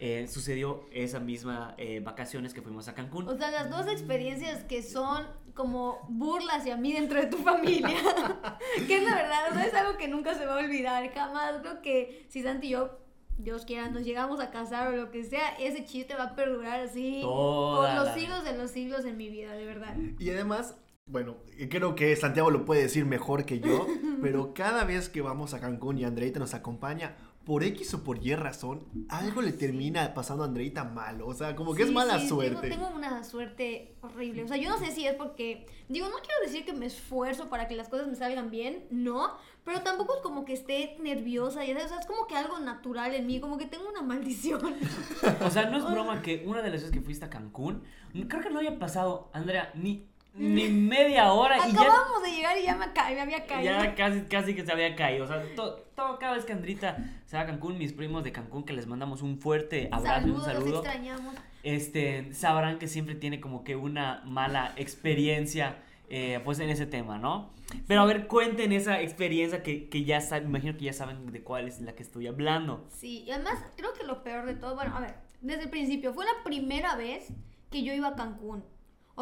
[0.00, 3.28] eh, sucedió esa misma eh, vacaciones que fuimos a Cancún.
[3.28, 7.88] O sea, las dos experiencias que son como burlas hacia mí dentro de tu familia.
[8.86, 11.06] que es la verdad, o sea, es algo que nunca se va a olvidar.
[11.12, 12.98] Jamás creo que si Santi y yo,
[13.36, 16.80] Dios quiera, nos llegamos a casar o lo que sea, ese chiste va a perdurar
[16.80, 19.96] así Toda por los la- siglos de los siglos en mi vida, de verdad.
[20.18, 20.76] Y además,
[21.10, 21.36] bueno,
[21.68, 23.86] creo que Santiago lo puede decir mejor que yo,
[24.22, 28.24] pero cada vez que vamos a Cancún y Andreita nos acompaña, por X o por
[28.24, 31.22] Y razón, algo le termina pasando a Andreita mal.
[31.22, 32.68] O sea, como que es mala sí, suerte.
[32.68, 34.44] Tengo, tengo una suerte horrible.
[34.44, 35.66] O sea, yo no sé si es porque.
[35.88, 39.32] Digo, no quiero decir que me esfuerzo para que las cosas me salgan bien, no.
[39.64, 41.64] Pero tampoco es como que esté nerviosa.
[41.64, 44.60] Y, o sea, es como que algo natural en mí, como que tengo una maldición.
[45.44, 47.82] O sea, no es broma que una de las veces que fuiste a Cancún,
[48.28, 52.56] creo que no haya pasado, Andrea, ni, ni media hora y ya, Acabamos de llegar
[52.58, 53.72] y ya me, ca- me había caído.
[53.72, 55.24] ya casi, casi que se había caído.
[55.24, 58.32] O sea, to- todo, cada vez que Andrita se va a Cancún, mis primos de
[58.32, 60.70] Cancún, que les mandamos un fuerte abrazo y un Saludos, saludo.
[60.76, 61.34] los extrañamos.
[61.62, 65.76] este, sabrán que siempre tiene como que una mala experiencia
[66.12, 67.50] eh, pues en ese tema, ¿no?
[67.86, 71.40] Pero a ver, cuenten esa experiencia que, que ya saben, imagino que ya saben de
[71.42, 72.84] cuál es la que estoy hablando.
[72.90, 76.12] Sí, y además creo que lo peor de todo, bueno, a ver, desde el principio.
[76.12, 77.28] Fue la primera vez
[77.70, 78.64] que yo iba a Cancún.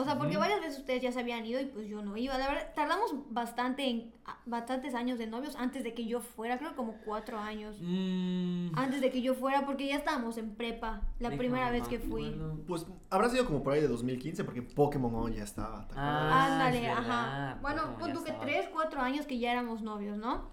[0.01, 2.39] O sea, porque varias veces ustedes ya se habían ido y pues yo no iba.
[2.39, 6.57] La verdad, tardamos bastante en, a- bastantes años de novios antes de que yo fuera,
[6.59, 7.77] creo como cuatro años.
[7.81, 11.99] Mm, Antes de que yo fuera, porque ya estábamos en prepa, la primera vez que
[11.99, 12.41] fui.
[12.67, 15.87] Pues habrá sido como por ahí de 2015 porque Pokémon On ya estaba.
[15.89, 16.33] ¿te acuerdas?
[16.33, 17.59] Ah, Ándale, es ajá.
[17.63, 20.51] Bueno, ya tú que tres, cuatro años que ya éramos novios, ¿no?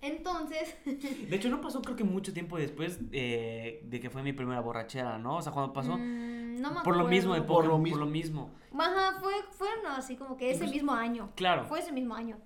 [0.00, 4.32] Entonces, De hecho, no pasó creo que mucho tiempo después eh, de que fue mi
[4.32, 5.36] primera borrachera, ¿no?
[5.36, 5.96] O sea, cuando pasó.
[5.96, 6.31] mm,
[6.62, 7.46] no me por lo mismo acuerdo.
[7.54, 7.98] Por lo mismo.
[7.98, 8.50] por lo mismo.
[8.78, 11.30] Ajá, fue, fue no, así como que ese Pues, mismo año.
[11.34, 11.64] Claro.
[11.66, 12.38] Fue ese mismo año.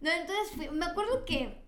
[0.00, 1.64] No, entonces fui- me acuerdo que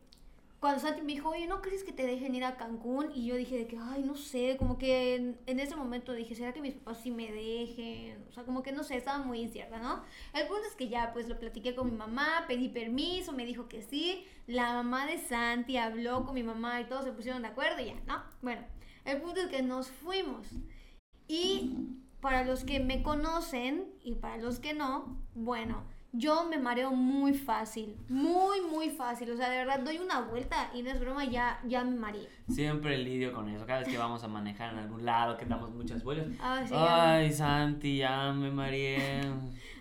[0.61, 3.11] cuando Santi me dijo, oye, ¿no crees que te dejen ir a Cancún?
[3.15, 6.35] Y yo dije de que, ay, no sé, como que en, en ese momento dije,
[6.35, 8.25] ¿será que mis papás sí me dejen?
[8.29, 10.03] O sea, como que no sé, estaba muy incierta, ¿no?
[10.35, 13.69] El punto es que ya, pues lo platiqué con mi mamá, pedí permiso, me dijo
[13.69, 14.27] que sí.
[14.49, 17.87] La mamá de Santi habló con mi mamá y todos se pusieron de acuerdo y
[17.87, 18.23] ya, ¿no?
[18.43, 18.63] Bueno,
[19.05, 20.49] el punto es que nos fuimos.
[21.29, 21.77] Y
[22.21, 27.35] para los que me conocen y para los que no, bueno, yo me mareo muy
[27.35, 29.31] fácil, muy, muy fácil.
[29.31, 32.29] O sea, de verdad, doy una vuelta y no es broma, ya, ya me mareé.
[32.49, 33.67] Siempre lidio con eso.
[33.67, 36.29] Cada vez que vamos a manejar en algún lado, que damos muchas vueltas.
[36.41, 37.15] Ah, sí, ya.
[37.15, 39.21] Ay, Santi, ya me mareé.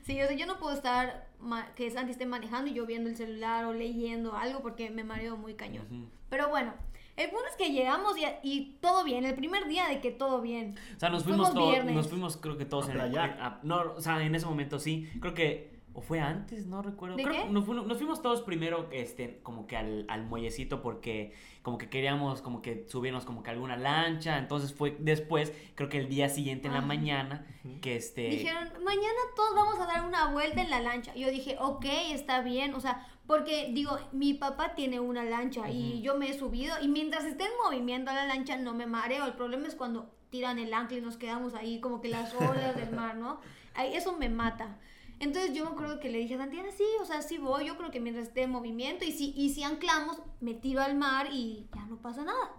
[0.04, 1.28] Sí, o sea, yo no puedo estar
[1.76, 5.36] que Santi esté manejando y yo viendo el celular o leyendo algo porque me mareo
[5.36, 6.10] muy cañón.
[6.30, 6.74] Pero bueno,
[7.18, 10.42] el punto es que llegamos y, y todo bien, el primer día de que todo
[10.42, 10.76] bien.
[10.96, 11.96] O sea, nos fuimos Fuimos todos, viernes.
[11.96, 13.38] nos fuimos creo que todos A en el, playar.
[13.42, 17.16] a- no, o sea, en ese momento sí, creo que o fue antes, no recuerdo.
[17.16, 17.42] ¿De Creo qué?
[17.48, 21.80] que nos, fuimos, nos fuimos todos primero este como que al, al muellecito porque como
[21.80, 25.98] que queríamos como que subirnos como que a alguna lancha, entonces fue después, creo que
[25.98, 27.48] el día siguiente en la mañana
[27.82, 31.16] que este Dijeron, mañana todos vamos a dar una vuelta en la lancha.
[31.16, 32.76] Yo dije, ok, está bien.
[32.76, 36.88] O sea, porque digo, mi papá tiene una lancha y yo me he subido y
[36.88, 39.26] mientras esté en movimiento la lancha no me mareo.
[39.26, 42.76] El problema es cuando tiran el ancla y nos quedamos ahí como que las olas
[42.76, 43.40] del mar, ¿no?
[43.76, 44.78] Ahí, eso me mata.
[45.20, 47.76] Entonces yo me acuerdo que le dije a Santiana, sí, o sea, sí voy, yo
[47.78, 51.28] creo que mientras esté en movimiento y si, y si anclamos, me tiro al mar
[51.32, 52.52] y ya no pasa nada.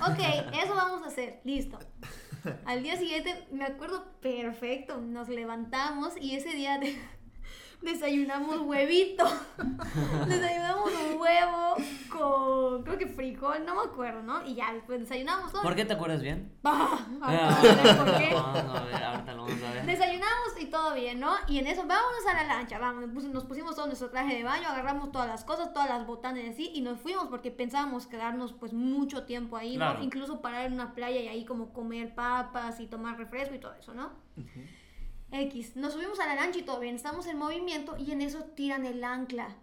[0.00, 0.18] Ok,
[0.64, 1.78] eso vamos a hacer, listo.
[2.64, 6.98] Al día siguiente, me acuerdo perfecto, nos levantamos y ese día de-
[7.82, 9.24] desayunamos huevito.
[10.28, 11.76] desayunamos un huevo
[12.10, 14.44] con, creo que frijol, no me acuerdo, ¿no?
[14.46, 15.62] Y ya después desayunamos todo.
[15.62, 16.52] ¿Por qué te acuerdas bien?
[16.62, 18.34] Bah, ahorita vamos a ver por qué.
[18.34, 19.86] Vamos a ver, ahorita lo vamos a ver.
[19.86, 21.32] Desayunamos y todo bien, ¿no?
[21.48, 24.68] Y en eso, vámonos a la lancha, vamos, nos pusimos- todo nuestro traje de baño,
[24.68, 28.52] agarramos todas las cosas, todas las botanas y así, y nos fuimos porque pensábamos quedarnos
[28.52, 29.86] pues mucho tiempo ahí, ¿no?
[29.86, 30.02] Claro.
[30.02, 33.74] Incluso parar en una playa y ahí como comer papas y tomar refresco y todo
[33.74, 34.10] eso, ¿no?
[35.32, 38.42] X, nos subimos a la lancha y todo bien, estamos en movimiento y en eso
[38.54, 39.56] tiran el ancla.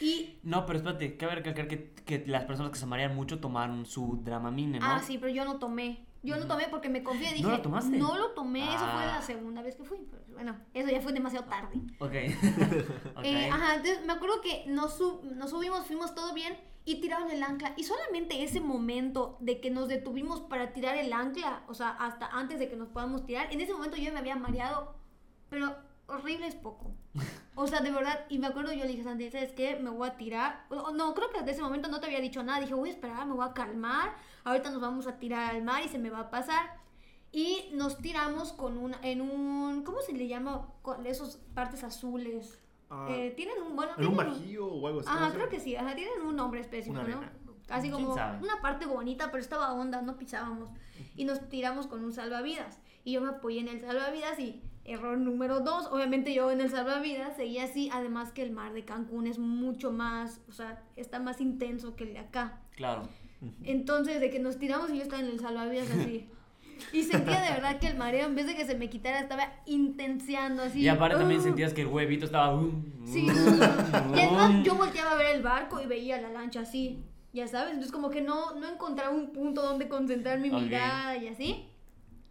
[0.00, 3.86] Y, No, pero espérate, cabe recalcar que, que las personas que se marean mucho tomaron
[3.86, 4.86] su Dramamine, ¿no?
[4.86, 6.04] ah, sí, pero yo no tomé.
[6.22, 7.96] Yo no tomé porque me confié, dije, ¿No lo tomaste?
[7.98, 9.16] no lo tomé, eso fue Ah.
[9.18, 9.98] la segunda vez que fui.
[10.10, 11.80] Pero bueno, eso ya fue demasiado tarde.
[12.00, 12.12] Ok.
[13.16, 13.24] Ok.
[13.24, 17.30] Eh, ajá, entonces me acuerdo que nos, sub- nos subimos, fuimos todo bien y tiraron
[17.30, 17.74] el ancla.
[17.76, 22.26] Y solamente ese momento de que nos detuvimos para tirar el ancla, o sea, hasta
[22.28, 24.94] antes de que nos podamos tirar, en ese momento yo me había mareado,
[25.50, 26.92] pero horrible es poco.
[27.56, 29.76] O sea, de verdad, y me acuerdo yo le dije, Santi, ¿sabes qué?
[29.76, 30.66] Me voy a tirar.
[30.70, 32.60] O- No, creo que desde ese momento no te había dicho nada.
[32.60, 34.14] Dije, voy a esperar, me voy a calmar.
[34.44, 36.76] Ahorita nos vamos a tirar al mar y se me va a pasar.
[37.32, 40.68] Y nos tiramos con un, en un, ¿cómo se le llama?
[40.82, 42.62] Con esos partes azules.
[42.90, 45.08] Ah, Eh, tienen un, bueno, ¿En un bajío o algo así?
[45.08, 47.16] Ajá, ¿cómo se creo que sí, ajá, tienen un nombre específico, Una ¿no?
[47.18, 47.32] arena.
[47.68, 48.38] Así ¿Quién como sabe?
[48.44, 50.70] una parte bonita, pero estaba honda, no pisábamos.
[51.16, 52.78] Y nos tiramos con un salvavidas.
[53.02, 56.70] Y yo me apoyé en el salvavidas y error número dos, obviamente yo en el
[56.70, 61.18] salvavidas seguía así, además que el mar de Cancún es mucho más, o sea, está
[61.18, 62.60] más intenso que el de acá.
[62.76, 63.08] Claro.
[63.64, 66.28] Entonces, de que nos tiramos y yo estaba en el salvavidas así.
[66.92, 69.52] Y sentía de verdad que el mareo, en vez de que se me quitara, estaba
[69.66, 70.80] intenseando así.
[70.80, 71.44] Y aparte también ¡Ah!
[71.44, 72.54] sentías que el huevito estaba.
[72.54, 72.70] uh,
[73.04, 73.26] Sí.
[73.30, 74.62] uh, Y además uh.
[74.62, 77.70] yo volteaba a ver el barco y veía la lancha así, ya sabes.
[77.72, 80.60] Entonces como que no, no encontraba un punto donde concentrar mi Ok.
[80.62, 81.66] mirada y así.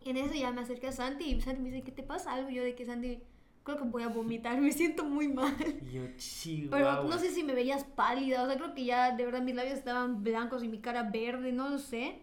[0.03, 2.33] Y en eso ya me acerqué a Santi y Santi me dice, ¿qué te pasa?
[2.33, 3.19] Algo yo de que Santi,
[3.63, 5.55] creo que voy a vomitar, me siento muy mal.
[5.91, 6.99] Yo, chihuahua.
[7.01, 9.55] Pero no sé si me veías pálida, o sea, creo que ya de verdad mis
[9.55, 12.19] labios estaban blancos y mi cara verde, no lo sé.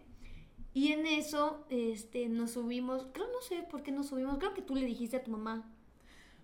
[0.75, 4.63] Y en eso, este, nos subimos, creo, no sé por qué nos subimos, creo que
[4.63, 5.65] tú le dijiste a tu mamá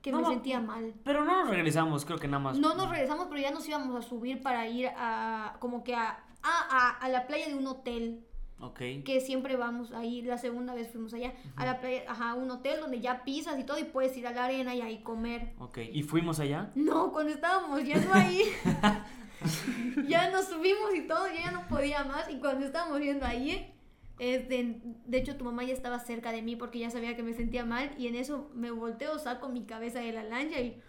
[0.03, 0.31] que No, me no.
[0.31, 0.95] sentía mal.
[1.03, 2.59] Pero no nos regresamos, creo que nada más.
[2.59, 6.11] No nos regresamos, pero ya nos íbamos a subir para ir a, como que a,
[6.11, 8.25] a, a, a la playa de un hotel,
[8.61, 8.79] Ok.
[9.05, 12.51] que siempre vamos ahí, la segunda vez fuimos allá, a la playa, ajá, a un
[12.51, 15.55] hotel donde ya pisas y todo y puedes ir a la arena y ahí comer.
[15.59, 15.79] Ok.
[15.93, 16.71] ¿Y fuimos allá?
[16.75, 18.43] No, cuando estábamos yendo ahí,
[20.09, 23.73] ya nos subimos y todo, yo ya no podía más y cuando estábamos yendo ahí,
[24.19, 27.33] Este, de hecho, tu mamá ya estaba cerca de mí porque ya sabía que me
[27.35, 30.81] sentía mal y en eso me volteo, saco mi cabeza de la lancha y...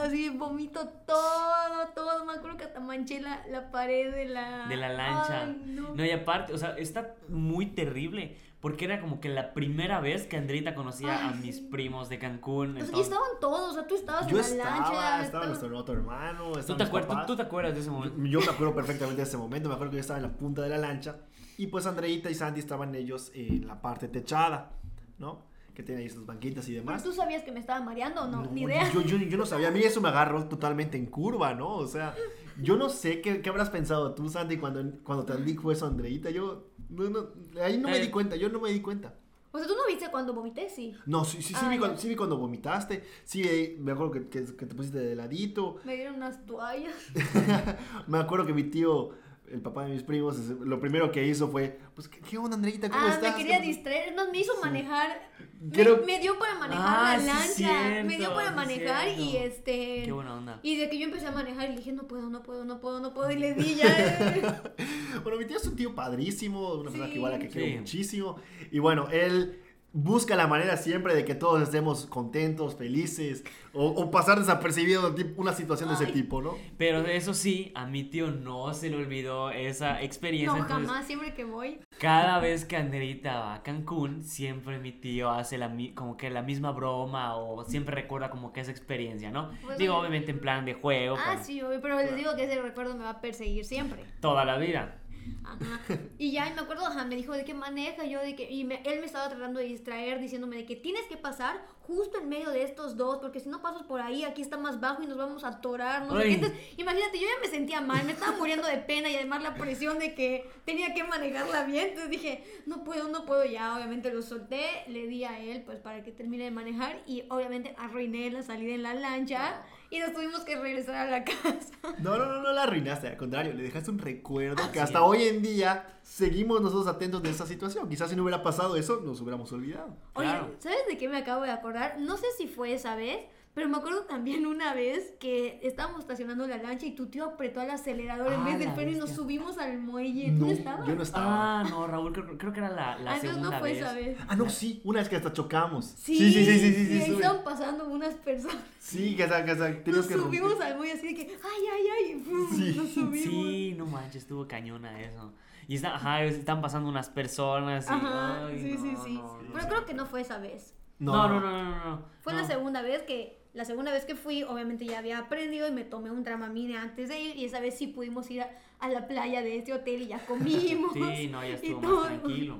[0.00, 2.24] Así vomito todo, todo.
[2.24, 4.66] Me acuerdo que hasta manché la, la pared de la...
[4.68, 5.42] De la lancha.
[5.44, 5.94] Ay, no.
[5.94, 8.36] No, y aparte, o sea, está muy terrible.
[8.60, 12.70] Porque era como que la primera vez que Andrita conocía a mis primos de Cancún.
[12.70, 14.92] O sea, y entonces- estaban todos, o sea, tú estabas Yo en la estaba, lancha.
[14.94, 18.16] estaba estaba- nuestro otro hermano, ¿Tú estaban te, acuerdas, tú te acuerdas de ese momento?
[18.24, 20.62] Yo me acuerdo perfectamente de ese momento, me acuerdo que yo estaba en la punta
[20.62, 21.16] de la lancha
[21.58, 24.72] y pues Andreita y Sandy estaban ellos en la parte techada,
[25.18, 25.42] ¿no?
[25.74, 27.02] Que tienen ahí sus banquitas y ¿Pero demás.
[27.02, 28.42] tú sabías que me estaba mareando o no?
[28.44, 28.90] No, Ni idea.
[28.92, 31.68] Yo, yo, yo no sabía, a mí eso me agarró totalmente en curva, ¿no?
[31.76, 32.14] O sea,
[32.62, 36.30] yo no sé qué, qué habrás pensado tú, Sandy, cuando, cuando te dijo eso, Andreita.
[36.30, 37.28] Yo, no, no,
[37.60, 38.02] ahí no me Eh.
[38.02, 39.14] di cuenta, yo no me di cuenta.
[39.50, 40.94] O sea, tú no viste cuando vomité, sí.
[41.06, 44.10] No, sí, sí, sí, Ah, vi, cuando, sí vi cuando vomitaste, sí, eh, me acuerdo
[44.12, 46.94] que, que- que te pusiste de ladito, Me dieron unas toallas.
[48.06, 49.10] me acuerdo que mi tío,
[49.54, 52.90] el papá de mis primos, lo primero que hizo fue, pues, ¿qué, onda, Andreita?
[52.90, 53.32] ¿Cómo Ah, estás?
[53.32, 54.14] me quería ¿Qué- distraer.
[54.14, 55.30] No, me hizo manejar.
[55.60, 58.02] Me, Creo- me dio para manejar Ah, la sí, lancha.
[58.04, 60.02] me dio para sí, manejar y este.
[60.04, 60.60] Qué buena onda.
[60.62, 62.80] Y de que yo empecé a manejar y le dije, no puedo, no puedo, no
[62.80, 63.30] puedo, no puedo.
[63.30, 64.62] Y le di ya.
[65.22, 67.10] Bueno, mi tío es un tío padrísimo, una persona Sí.
[67.12, 68.36] que igual a que quiero muchísimo.
[68.72, 69.60] Y bueno, él
[69.94, 75.32] busca la manera siempre de que todos estemos contentos, felices, o, o pasar desapercibido de
[75.36, 76.12] una situación de ese Ay.
[76.12, 76.56] tipo, ¿no?
[76.76, 80.52] Pero eso sí, a mi tío no se le olvidó esa experiencia.
[80.52, 81.78] No, entonces, jamás, siempre que voy.
[81.98, 86.42] Cada vez que Anderita va a Cancún, siempre mi tío hace la, como que la
[86.42, 89.50] misma broma o siempre recuerda como que esa experiencia, ¿no?
[89.64, 92.60] Pues, Digo, obviamente en plan de juego, Ah, pero sí, pero les digo que ese
[92.60, 94.04] recuerdo me va a perseguir siempre.
[94.20, 94.98] toda la vida.
[95.44, 95.80] Ajá.
[96.18, 98.64] Y ya, y me acuerdo, ajá, me dijo de que maneja, yo de que, y
[98.64, 102.30] me- él me estaba tratando de distraer, diciéndome de que tienes que pasar justo en
[102.30, 105.06] medio de estos dos, porque si no pasas por ahí, aquí está más bajo y
[105.06, 106.34] nos vamos a atorar, no sé qué.
[106.34, 109.54] Entonces, imagínate, yo ya me sentía mal, me estaba muriendo de pena y además la
[109.54, 114.12] presión de que tenía que manejarla bien, entonces dije, no puedo, no puedo, ya, obviamente
[114.14, 118.30] lo solté, le di a él, pues, para que termine de manejar, y obviamente arruiné
[118.30, 119.62] la salida en la lancha,
[119.94, 121.42] y nos tuvimos que regresar a la casa.
[121.98, 125.24] No, no, no, no la arruinaste, al contrario, le dejaste un recuerdo que hasta hoy
[125.24, 127.88] en día seguimos nosotros atentos de esa situación.
[127.88, 129.96] Quizás si no hubiera pasado eso, nos hubiéramos olvidado.
[130.14, 130.50] Oye, Claro.
[130.58, 131.98] ¿sabes de qué me acabo de acordar?
[132.00, 133.18] No sé si fue esa vez,
[133.54, 137.60] pero me acuerdo también una vez que estábamos estacionando la lancha y tu tío apretó
[137.62, 140.32] el acelerador en Ah, vez del la freno y nos subimos al muelle.
[140.38, 140.86] ¿Tú no, estabas?
[140.88, 141.60] yo no estaba.
[141.60, 143.78] Ah, no, Raúl, creo, creo que era la, la Ah, segunda no fue vez.
[143.82, 144.18] esa vez.
[144.28, 145.84] Ah, no, sí, una vez que hasta chocamos.
[145.86, 147.16] Sí, sí, sí, sí, sí, sí, y ahí sube.
[147.16, 148.56] estaban pasando unas personas.
[148.78, 150.18] Sí, que hasta, que hasta Nos que romper.
[150.18, 152.50] subimos al muelle así de que, ay, ay, ay, y ¡fum!
[152.56, 152.74] Sí.
[152.76, 153.18] nos subimos.
[153.22, 155.32] Sí, no manches, estuvo cañona eso.
[155.66, 157.92] Y está, ajá, están pasando unas personas y...
[157.92, 159.14] Ajá, ay, sí, sí, no, sí.
[159.14, 159.52] no, no.
[159.54, 160.74] Pero creo que no fue esa vez.
[160.98, 161.84] No, no, no, no, no.
[161.90, 162.04] no.
[162.22, 162.40] Fue No.
[162.40, 165.84] la segunda vez que, la segunda vez que fui, obviamente ya había aprendido y me
[165.84, 169.06] tomé un Dramamine antes de ir y esa vez sí pudimos ir a, a la
[169.06, 170.92] playa de este hotel y ya comimos.
[170.92, 172.00] Sí, no, ya y estuvo todo.
[172.00, 172.58] más tranquilo.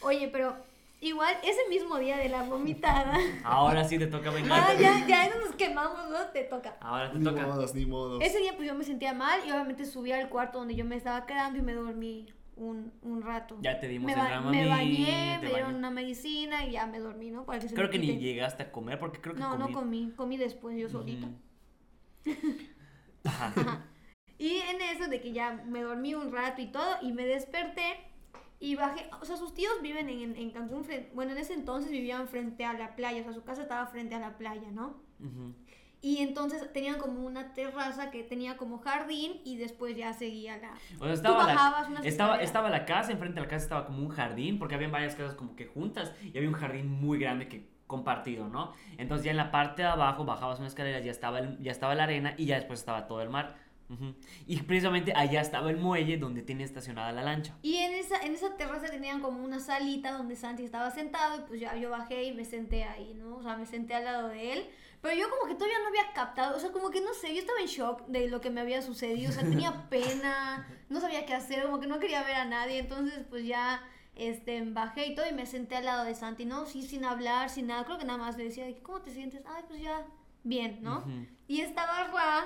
[0.00, 0.56] Oye, pero
[1.00, 3.16] igual ese mismo día de la vomitada.
[3.44, 4.50] Ahora sí te toca venir.
[4.52, 6.18] ah, ya, ya nos quemamos, ¿no?
[6.32, 6.76] Te toca.
[6.80, 7.46] Ahora te Ni toca.
[7.46, 8.22] modos, ni modos.
[8.22, 10.96] Ese día pues yo me sentía mal y obviamente subí al cuarto donde yo me
[10.96, 12.26] estaba quedando y me dormí
[12.58, 13.56] un, un rato.
[13.60, 16.98] Ya te dimos me, el Dramamine, me bañé, me dieron una medicina y ya me
[16.98, 17.44] dormí, ¿no?
[17.44, 19.60] Para que se Creo que ni llegaste a comer porque creo que No, comí.
[19.64, 21.28] no comí, comí después yo solita.
[23.24, 23.86] Ajá.
[24.38, 27.96] Y en eso de que ya me dormí un rato y todo, y me desperté
[28.60, 29.08] y bajé.
[29.20, 32.72] O sea, sus tíos viven en, en Cancún, bueno, en ese entonces vivían frente a
[32.72, 35.00] la playa, o sea, su casa estaba frente a la playa, ¿no?
[35.20, 35.54] Ujú.
[36.00, 40.72] Y entonces tenían como una terraza que tenía como jardín y después ya seguía la...
[41.00, 43.98] O sea, estaba, bajabas la, estaba, estaba la casa, enfrente de la casa estaba como
[43.98, 47.48] un jardín, porque habían varias casas como que juntas y había un jardín muy grande
[47.48, 48.74] que compartido, ¿no?
[48.98, 51.94] Entonces ya en la parte de abajo bajabas unas escaleras, ya estaba, el- ya estaba
[51.94, 53.56] la arena y ya después estaba todo el mar.
[54.46, 57.56] Y precisamente allá estaba el muelle donde tiene estacionada la lancha.
[57.62, 61.40] Y en esa, en esa terraza tenían como una salita donde Santi estaba sentado y
[61.48, 63.36] pues ya yo bajé y me senté ahí, ¿no?
[63.36, 64.64] O sea, me senté al lado de él.
[65.00, 67.40] Pero yo como que todavía no había captado, o sea, como que no sé, yo
[67.40, 71.24] estaba en shock de lo que me había sucedido, o sea, tenía pena, no sabía
[71.24, 73.82] qué hacer, como que no quería ver a nadie, entonces pues ya
[74.16, 76.66] este, bajé y todo y me senté al lado de Santi, ¿no?
[76.66, 79.42] Sí, sin hablar, sin nada, creo que nada más le decía, ¿cómo te sientes?
[79.46, 80.04] Ay, pues ya,
[80.42, 81.04] bien, ¿no?
[81.46, 82.44] Y estaba Ra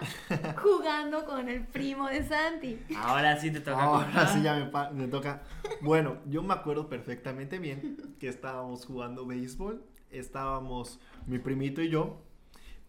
[0.63, 2.79] jugando con el primo de Santi.
[2.97, 5.43] Ahora sí te toca Ahora sí ya me, me toca.
[5.81, 9.85] Bueno, yo me acuerdo perfectamente bien que estábamos jugando béisbol.
[10.11, 12.21] Estábamos mi primito y yo.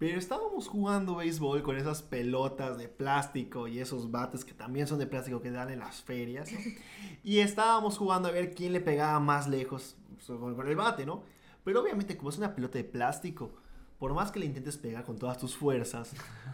[0.03, 4.99] Pero estábamos jugando béisbol con esas pelotas de plástico y esos bates que también son
[4.99, 6.51] de plástico que dan en las ferias.
[6.51, 6.59] ¿no?
[7.23, 11.23] Y estábamos jugando a ver quién le pegaba más lejos pues, con, el bate, ¿no?
[11.63, 13.53] Pero obviamente como es una pelota de plástico,
[13.97, 16.11] por más que le intentes pegar con todas tus fuerzas,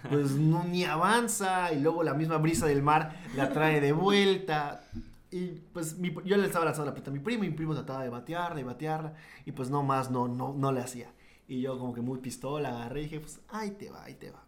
[0.08, 4.84] pues no ni avanza y luego la misma brisa del mar la trae de vuelta.
[5.32, 7.74] Y pues mi- yo le estaba lanzando la pelota a mi primo y mi primo
[7.74, 9.16] trataba de batearla, de batearla.
[9.44, 11.12] Y pues no más, no, no, no le hacía.
[11.50, 14.30] Y yo como que muy pistola agarré y dije, pues ahí te va, ahí te
[14.30, 14.44] va.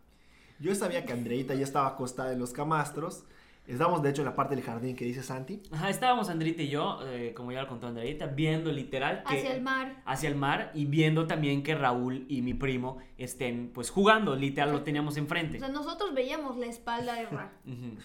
[0.59, 3.23] Yo sabía que Andreita ya estaba acostada en los camastros.
[3.65, 5.63] Estábamos de hecho en la parte del jardín que dice Santi.
[5.71, 9.39] Ajá, estábamos Andrita y yo, eh, como ya lo contó Andreita, viendo literal que...
[9.39, 10.03] Hacia el mar.
[10.05, 14.71] hacia el mar y viendo también que Raúl y mi primo estén pues jugando, literal
[14.71, 15.57] lo teníamos enfrente.
[15.57, 17.51] O sea, nosotros veíamos la espalda de Ra.
[17.65, 17.97] Ujú.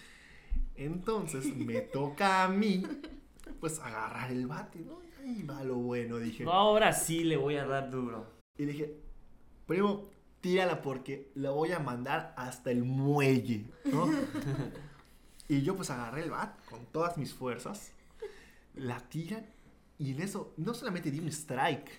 [0.76, 2.82] Entonces me toca a mí,
[3.60, 5.00] pues agarrar el bate, ¿no?
[5.20, 6.44] Ahí va lo bueno, dije.
[6.48, 8.35] Ahora sí le voy a dar duro.
[8.58, 8.96] Y dije,
[9.66, 10.08] primo,
[10.40, 14.10] tírala porque la voy a mandar hasta el muelle, ¿no?
[15.48, 17.92] y yo pues agarré el bat con todas mis fuerzas,
[18.74, 19.46] la tiran
[19.98, 21.90] y en eso no solamente di un strike,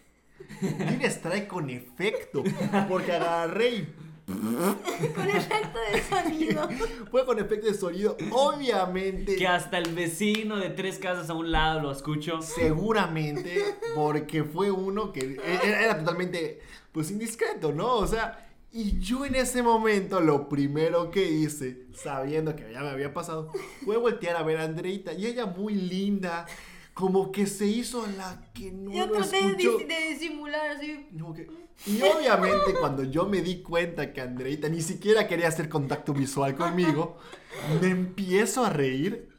[0.61, 2.43] di un strike con efecto,
[2.87, 3.95] porque agarré y
[4.27, 6.69] Con efecto de sonido.
[7.11, 9.35] fue con efecto de sonido, obviamente.
[9.37, 12.41] Que hasta el vecino de tres casas a un lado lo escucho.
[12.41, 13.63] Seguramente,
[13.95, 16.59] porque fue uno que era, era totalmente,
[16.91, 17.95] pues, indiscreto, ¿no?
[17.95, 22.89] O sea, y yo en ese momento lo primero que hice, sabiendo que ya me
[22.89, 23.51] había pasado,
[23.85, 26.45] fue voltear a ver a Andreita y ella muy linda,
[26.97, 29.77] como que se hizo la que no Yo lo traté de, escuchó.
[29.77, 31.07] dis- de disimular así.
[31.35, 31.47] Que-
[31.85, 36.55] Y obviamente cuando yo me di cuenta que Andreita ni siquiera quería hacer contacto visual
[36.55, 37.17] conmigo,
[37.79, 39.29] me empiezo a reír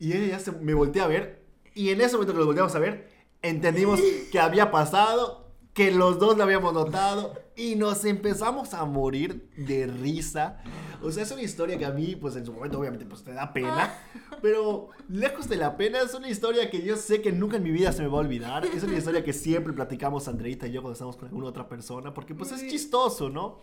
[0.00, 2.74] y ella ya se, me voltea a ver y en ese momento que lo volteamos
[2.74, 3.08] a ver,
[3.42, 4.00] entendimos
[4.32, 9.86] que había pasado, que los dos lo habíamos notado y nos empezamos a morir de
[9.86, 10.60] risa.
[11.02, 13.32] O sea, es una historia que a mí, pues en su momento obviamente pues te
[13.32, 13.94] da pena,
[14.42, 17.70] pero lejos de la pena es una historia que yo sé que nunca en mi
[17.70, 18.64] vida se me va a olvidar.
[18.66, 22.12] Es una historia que siempre platicamos Andreita y yo cuando estamos con alguna otra persona,
[22.12, 23.60] porque pues es chistoso, ¿no?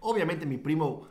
[0.00, 1.08] Obviamente mi primo,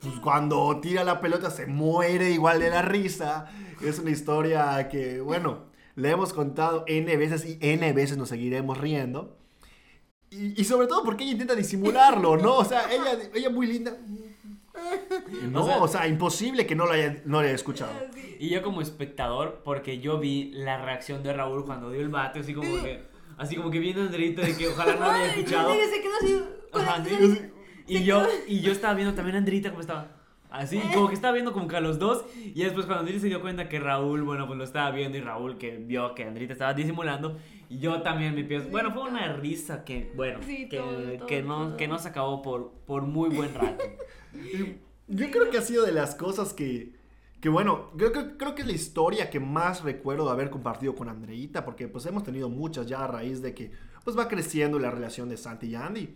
[0.00, 3.46] pues cuando tira la pelota se muere igual de la risa.
[3.82, 5.64] Es una historia que, bueno,
[5.96, 9.36] le hemos contado N veces y N veces nos seguiremos riendo.
[10.34, 12.56] Y, y sobre todo porque ella intenta disimularlo, ¿no?
[12.58, 13.96] O sea, ella, ella muy linda.
[15.50, 17.92] No, O sea- o sea, imposible que no lo haya, no lo haya escuchado.
[18.38, 22.40] Y yo como espectador, porque yo vi la reacción de Raúl cuando dio el bate,
[22.40, 23.02] así como que,
[23.38, 25.68] así como que viendo a Andreita de que ojalá no lo haya Ay, escuchado.
[26.72, 27.04] Ajá.
[27.86, 30.08] Y yo, y yo estaba viendo también a Andrita como estaba.
[30.54, 32.24] Así, como que estaba viendo como que a los dos.
[32.36, 35.20] Y después cuando Andrita se dio cuenta que Raúl, bueno, pues lo estaba viendo y
[35.20, 37.38] Raúl que vio que Andrita estaba disimulando.
[37.68, 41.26] Y yo también me pienso, bueno, fue una risa que, bueno, Sí, que, todo, todo,
[41.26, 41.76] que, no, todo.
[41.76, 43.82] que no se acabó por, por muy buen rato.
[45.08, 46.92] Yo creo que ha sido de las cosas que,
[47.40, 50.94] que bueno, creo, creo, creo que es la historia que más recuerdo de haber compartido
[50.94, 53.72] con Andreita, porque pues hemos tenido muchas ya a raíz de que
[54.04, 56.14] pues va creciendo la relación de Santi y Andy.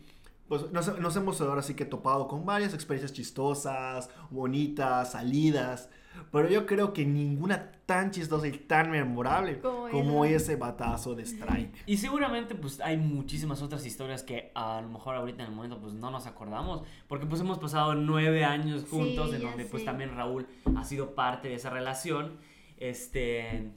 [0.49, 5.91] Pues nos, nos hemos ahora sí que topado con varias experiencias chistosas, bonitas, salidas,
[6.31, 11.73] pero yo creo que ninguna tan chistosa y tan memorable Como ese batazo de Strike.
[11.87, 15.81] Y seguramente pues hay muchísimas otras historias que a lo mejor ahorita en el momento
[15.81, 16.83] pues no nos acordamos.
[17.07, 21.15] Porque pues hemos pasado nueve años juntos Sí, en donde pues también Raúl ha sido
[21.15, 22.37] parte de esa relación.
[22.77, 23.73] Este...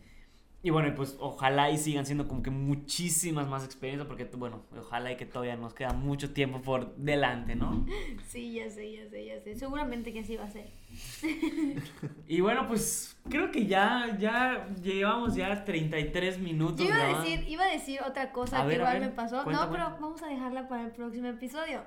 [0.63, 5.11] Y bueno, pues ojalá y sigan siendo como que muchísimas más experiencias porque bueno, ojalá
[5.11, 7.85] y que todavía nos queda mucho tiempo por delante, ¿no?
[8.27, 9.55] Sí, ya sé, ya sé, ya sé.
[9.55, 10.69] Seguramente que así va a ser.
[12.27, 16.79] Y bueno, pues creo que ya, ya llevamos ya 33 minutos.
[16.79, 19.15] Yo iba a decir, iba a decir otra cosa A que ver, igual ver, me
[19.15, 19.43] pasó.
[19.43, 21.81] no, pero vamos a dejarla para el próximo episodio.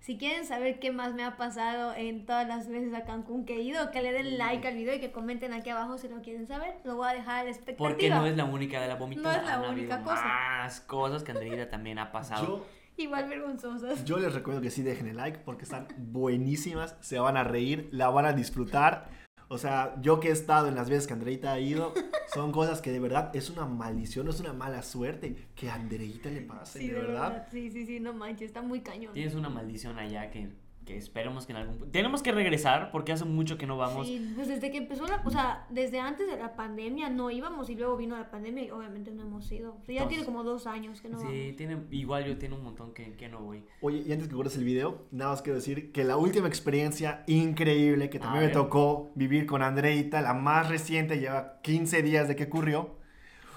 [0.00, 3.56] Si quieren saber qué más me ha pasado en todas las veces a Cancún que
[3.56, 6.22] he ido, que le den like al video y que comenten aquí abajo si lo
[6.22, 6.76] quieren saber.
[6.84, 7.88] Lo voy a dejar a la expectativa.
[7.88, 9.32] Porque no es la única de la vomitada.
[9.32, 10.24] No es la han única habido cosa.
[10.24, 12.46] Más cosas que Andreita también ha pasado.
[12.46, 12.66] Yo,
[12.98, 14.04] Igual vergonzosas.
[14.04, 17.88] Yo les recuerdo que sí dejen el like porque están buenísimas, se van a reír,
[17.92, 19.08] la van a disfrutar.
[19.50, 21.94] O sea, yo que he estado en las veces que Andreita ha ido,
[22.34, 26.28] son cosas que de verdad es una maldición, es una mala suerte que a Andreita
[26.28, 27.48] le pase, Sí, de verdad.
[27.50, 29.14] Sí, sí, sí, no manches, está muy cañón.
[29.14, 30.50] Tienes una maldición allá que,
[30.88, 31.92] que esperemos que en algún punto...
[31.92, 34.06] Tenemos que regresar porque hace mucho que no vamos.
[34.06, 37.68] Sí, pues desde que empezó la, o sea, desde antes de la pandemia no íbamos
[37.68, 39.72] y luego vino la pandemia y obviamente no hemos ido.
[39.80, 41.56] O sea, ya Entonces- tiene como dos años que no Sí, vamos.
[41.56, 43.62] tiene, igual yo tengo un montón que, que no voy.
[43.82, 47.22] Oye, y antes que cortes el video, nada más quiero decir que la última experiencia
[47.26, 52.34] increíble que también me tocó vivir con Andreita, la más reciente, lleva 15 días de
[52.36, 52.96] que ocurrió,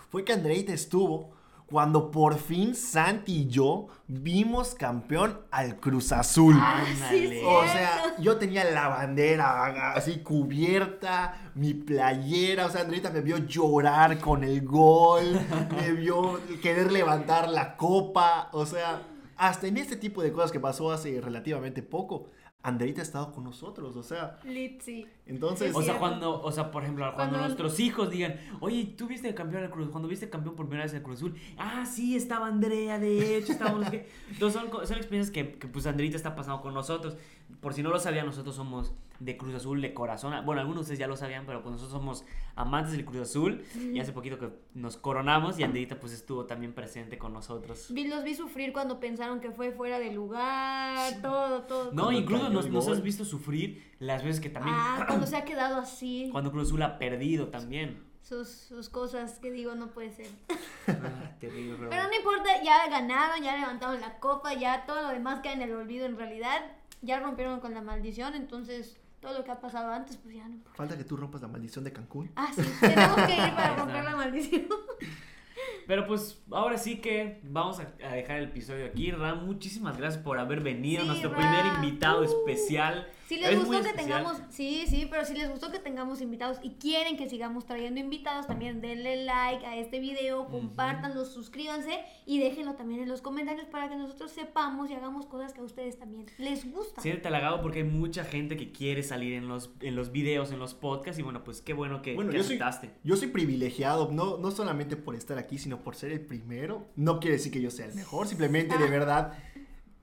[0.09, 1.31] fue que Andreita estuvo
[1.71, 6.59] cuando por fin Santi y yo vimos campeón al Cruz Azul.
[6.61, 7.41] Ándale.
[7.45, 13.37] O sea, yo tenía la bandera así cubierta, mi playera, o sea, Andreita me vio
[13.37, 15.39] llorar con el gol,
[15.77, 19.03] me vio querer levantar la copa, o sea,
[19.37, 22.27] hasta en este tipo de cosas que pasó hace relativamente poco,
[22.63, 25.07] Anderita ha estado con nosotros, o sea, Litzy.
[25.25, 25.71] entonces...
[25.71, 29.07] Es O sea, cuando, o sea, por ejemplo, cuando, Cuando- nuestros hijos digan, oye, tú
[29.07, 31.85] viste campeón del Cruz, cuando viste campeón por primera vez en el Cruz Azul, ah,
[31.85, 34.07] sí, estaba Andrea, de hecho, estábamos, que...
[34.31, 37.15] Entonces son, co- son experiencias que, que, pues Andreita está pasando con nosotros.
[37.59, 40.33] Por si no lo sabían, nosotros somos de Cruz Azul de corazón.
[40.45, 42.23] Bueno, algunos de ustedes ya lo sabían, pero pues nosotros somos
[42.55, 43.63] amantes del Cruz Azul.
[43.75, 47.87] Y hace poquito que nos coronamos y Andreita pues estuvo también presente con nosotros.
[47.91, 51.91] Vi, los vi sufrir cuando pensaron que fue fuera de lugar, todo, todo.
[51.91, 54.75] No, Cuando incluso nos, has visto sufrir las veces que también...
[54.77, 56.29] Ah, cuando se ha quedado así.
[56.31, 58.09] Cuando Cruz Azul ha perdido también.
[58.23, 60.27] Sus, sus cosas que digo, no puede ser.
[60.87, 65.09] Ah, terrible, pero- Pero no importa, ya ganaron, ya levantaron la copa, ya todo lo
[65.09, 66.59] demás queda en el olvido en realidad.
[67.01, 70.55] Ya rompieron con la maldición, entonces todo lo que ha pasado antes, pues ya no
[70.55, 70.77] importa.
[70.77, 72.31] Falta que tú rompas la maldición de Cancún.
[72.35, 74.65] Ah, sí, tenemos que ir para romper la maldición.
[75.87, 79.11] Pero pues ahora sí que vamos a, a dejar el episodio aquí.
[79.11, 81.01] Ram, muchísimas gracias por haber venido.
[81.01, 81.39] Sí, nuestro Ram.
[81.39, 82.23] primer invitado Uh.
[82.23, 83.07] especial.
[83.27, 84.23] Si les Es gustó que especial.
[84.23, 87.97] tengamos, sí, sí, pero si les gustó que tengamos invitados y quieren que sigamos trayendo
[88.01, 93.67] invitados, también denle like a este video, compártanlo, suscríbanse y déjenlo también en los comentarios
[93.67, 97.01] para que nosotros sepamos y hagamos cosas que a ustedes también les gustan.
[97.01, 100.59] Siéntete halagado porque hay mucha gente que quiere salir en los, en los videos, en
[100.59, 101.17] los podcasts.
[101.17, 102.91] Y bueno, pues qué bueno que, Bueno, que yo soy, aceptaste.
[103.05, 106.85] yo soy privilegiado, no, no solamente por estar aquí, sino por ser el primero.
[106.97, 109.37] No quiere decir que yo sea el mejor, simplemente de verdad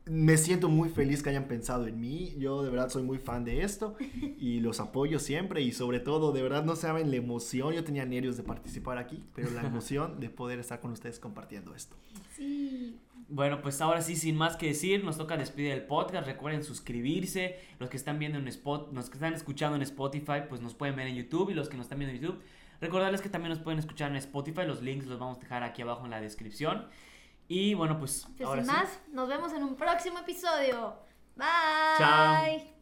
[0.06, 2.34] me siento muy feliz que hayan pensado en mí.
[2.38, 3.94] Yo de verdad soy muy fan de esto
[4.38, 7.74] y los apoyo siempre y sobre todo, de verdad no saben la emoción.
[7.74, 11.74] Yo tenía nervios de participar aquí, pero la emoción de poder estar con ustedes compartiendo
[11.74, 11.96] esto.
[12.34, 12.98] Sí.
[13.28, 16.26] Bueno, pues ahora sí, sin más que decir, nos toca despedir el podcast.
[16.26, 17.58] Recuerden suscribirse.
[17.78, 20.96] Los que están viendo en Spot, los que están escuchando en Spotify, pues nos pueden
[20.96, 21.50] ver en YouTube.
[21.50, 22.40] Y los que nos están viendo en YouTube,
[22.80, 24.62] recordarles que también nos pueden escuchar en Spotify.
[24.66, 26.88] Los links los vamos a dejar aquí abajo en la descripción.
[27.48, 28.76] Y bueno, pues Pues ahora sin sí.
[28.76, 30.96] más, nos vemos en un próximo episodio.
[31.36, 31.46] Bye.
[31.98, 32.77] Chao.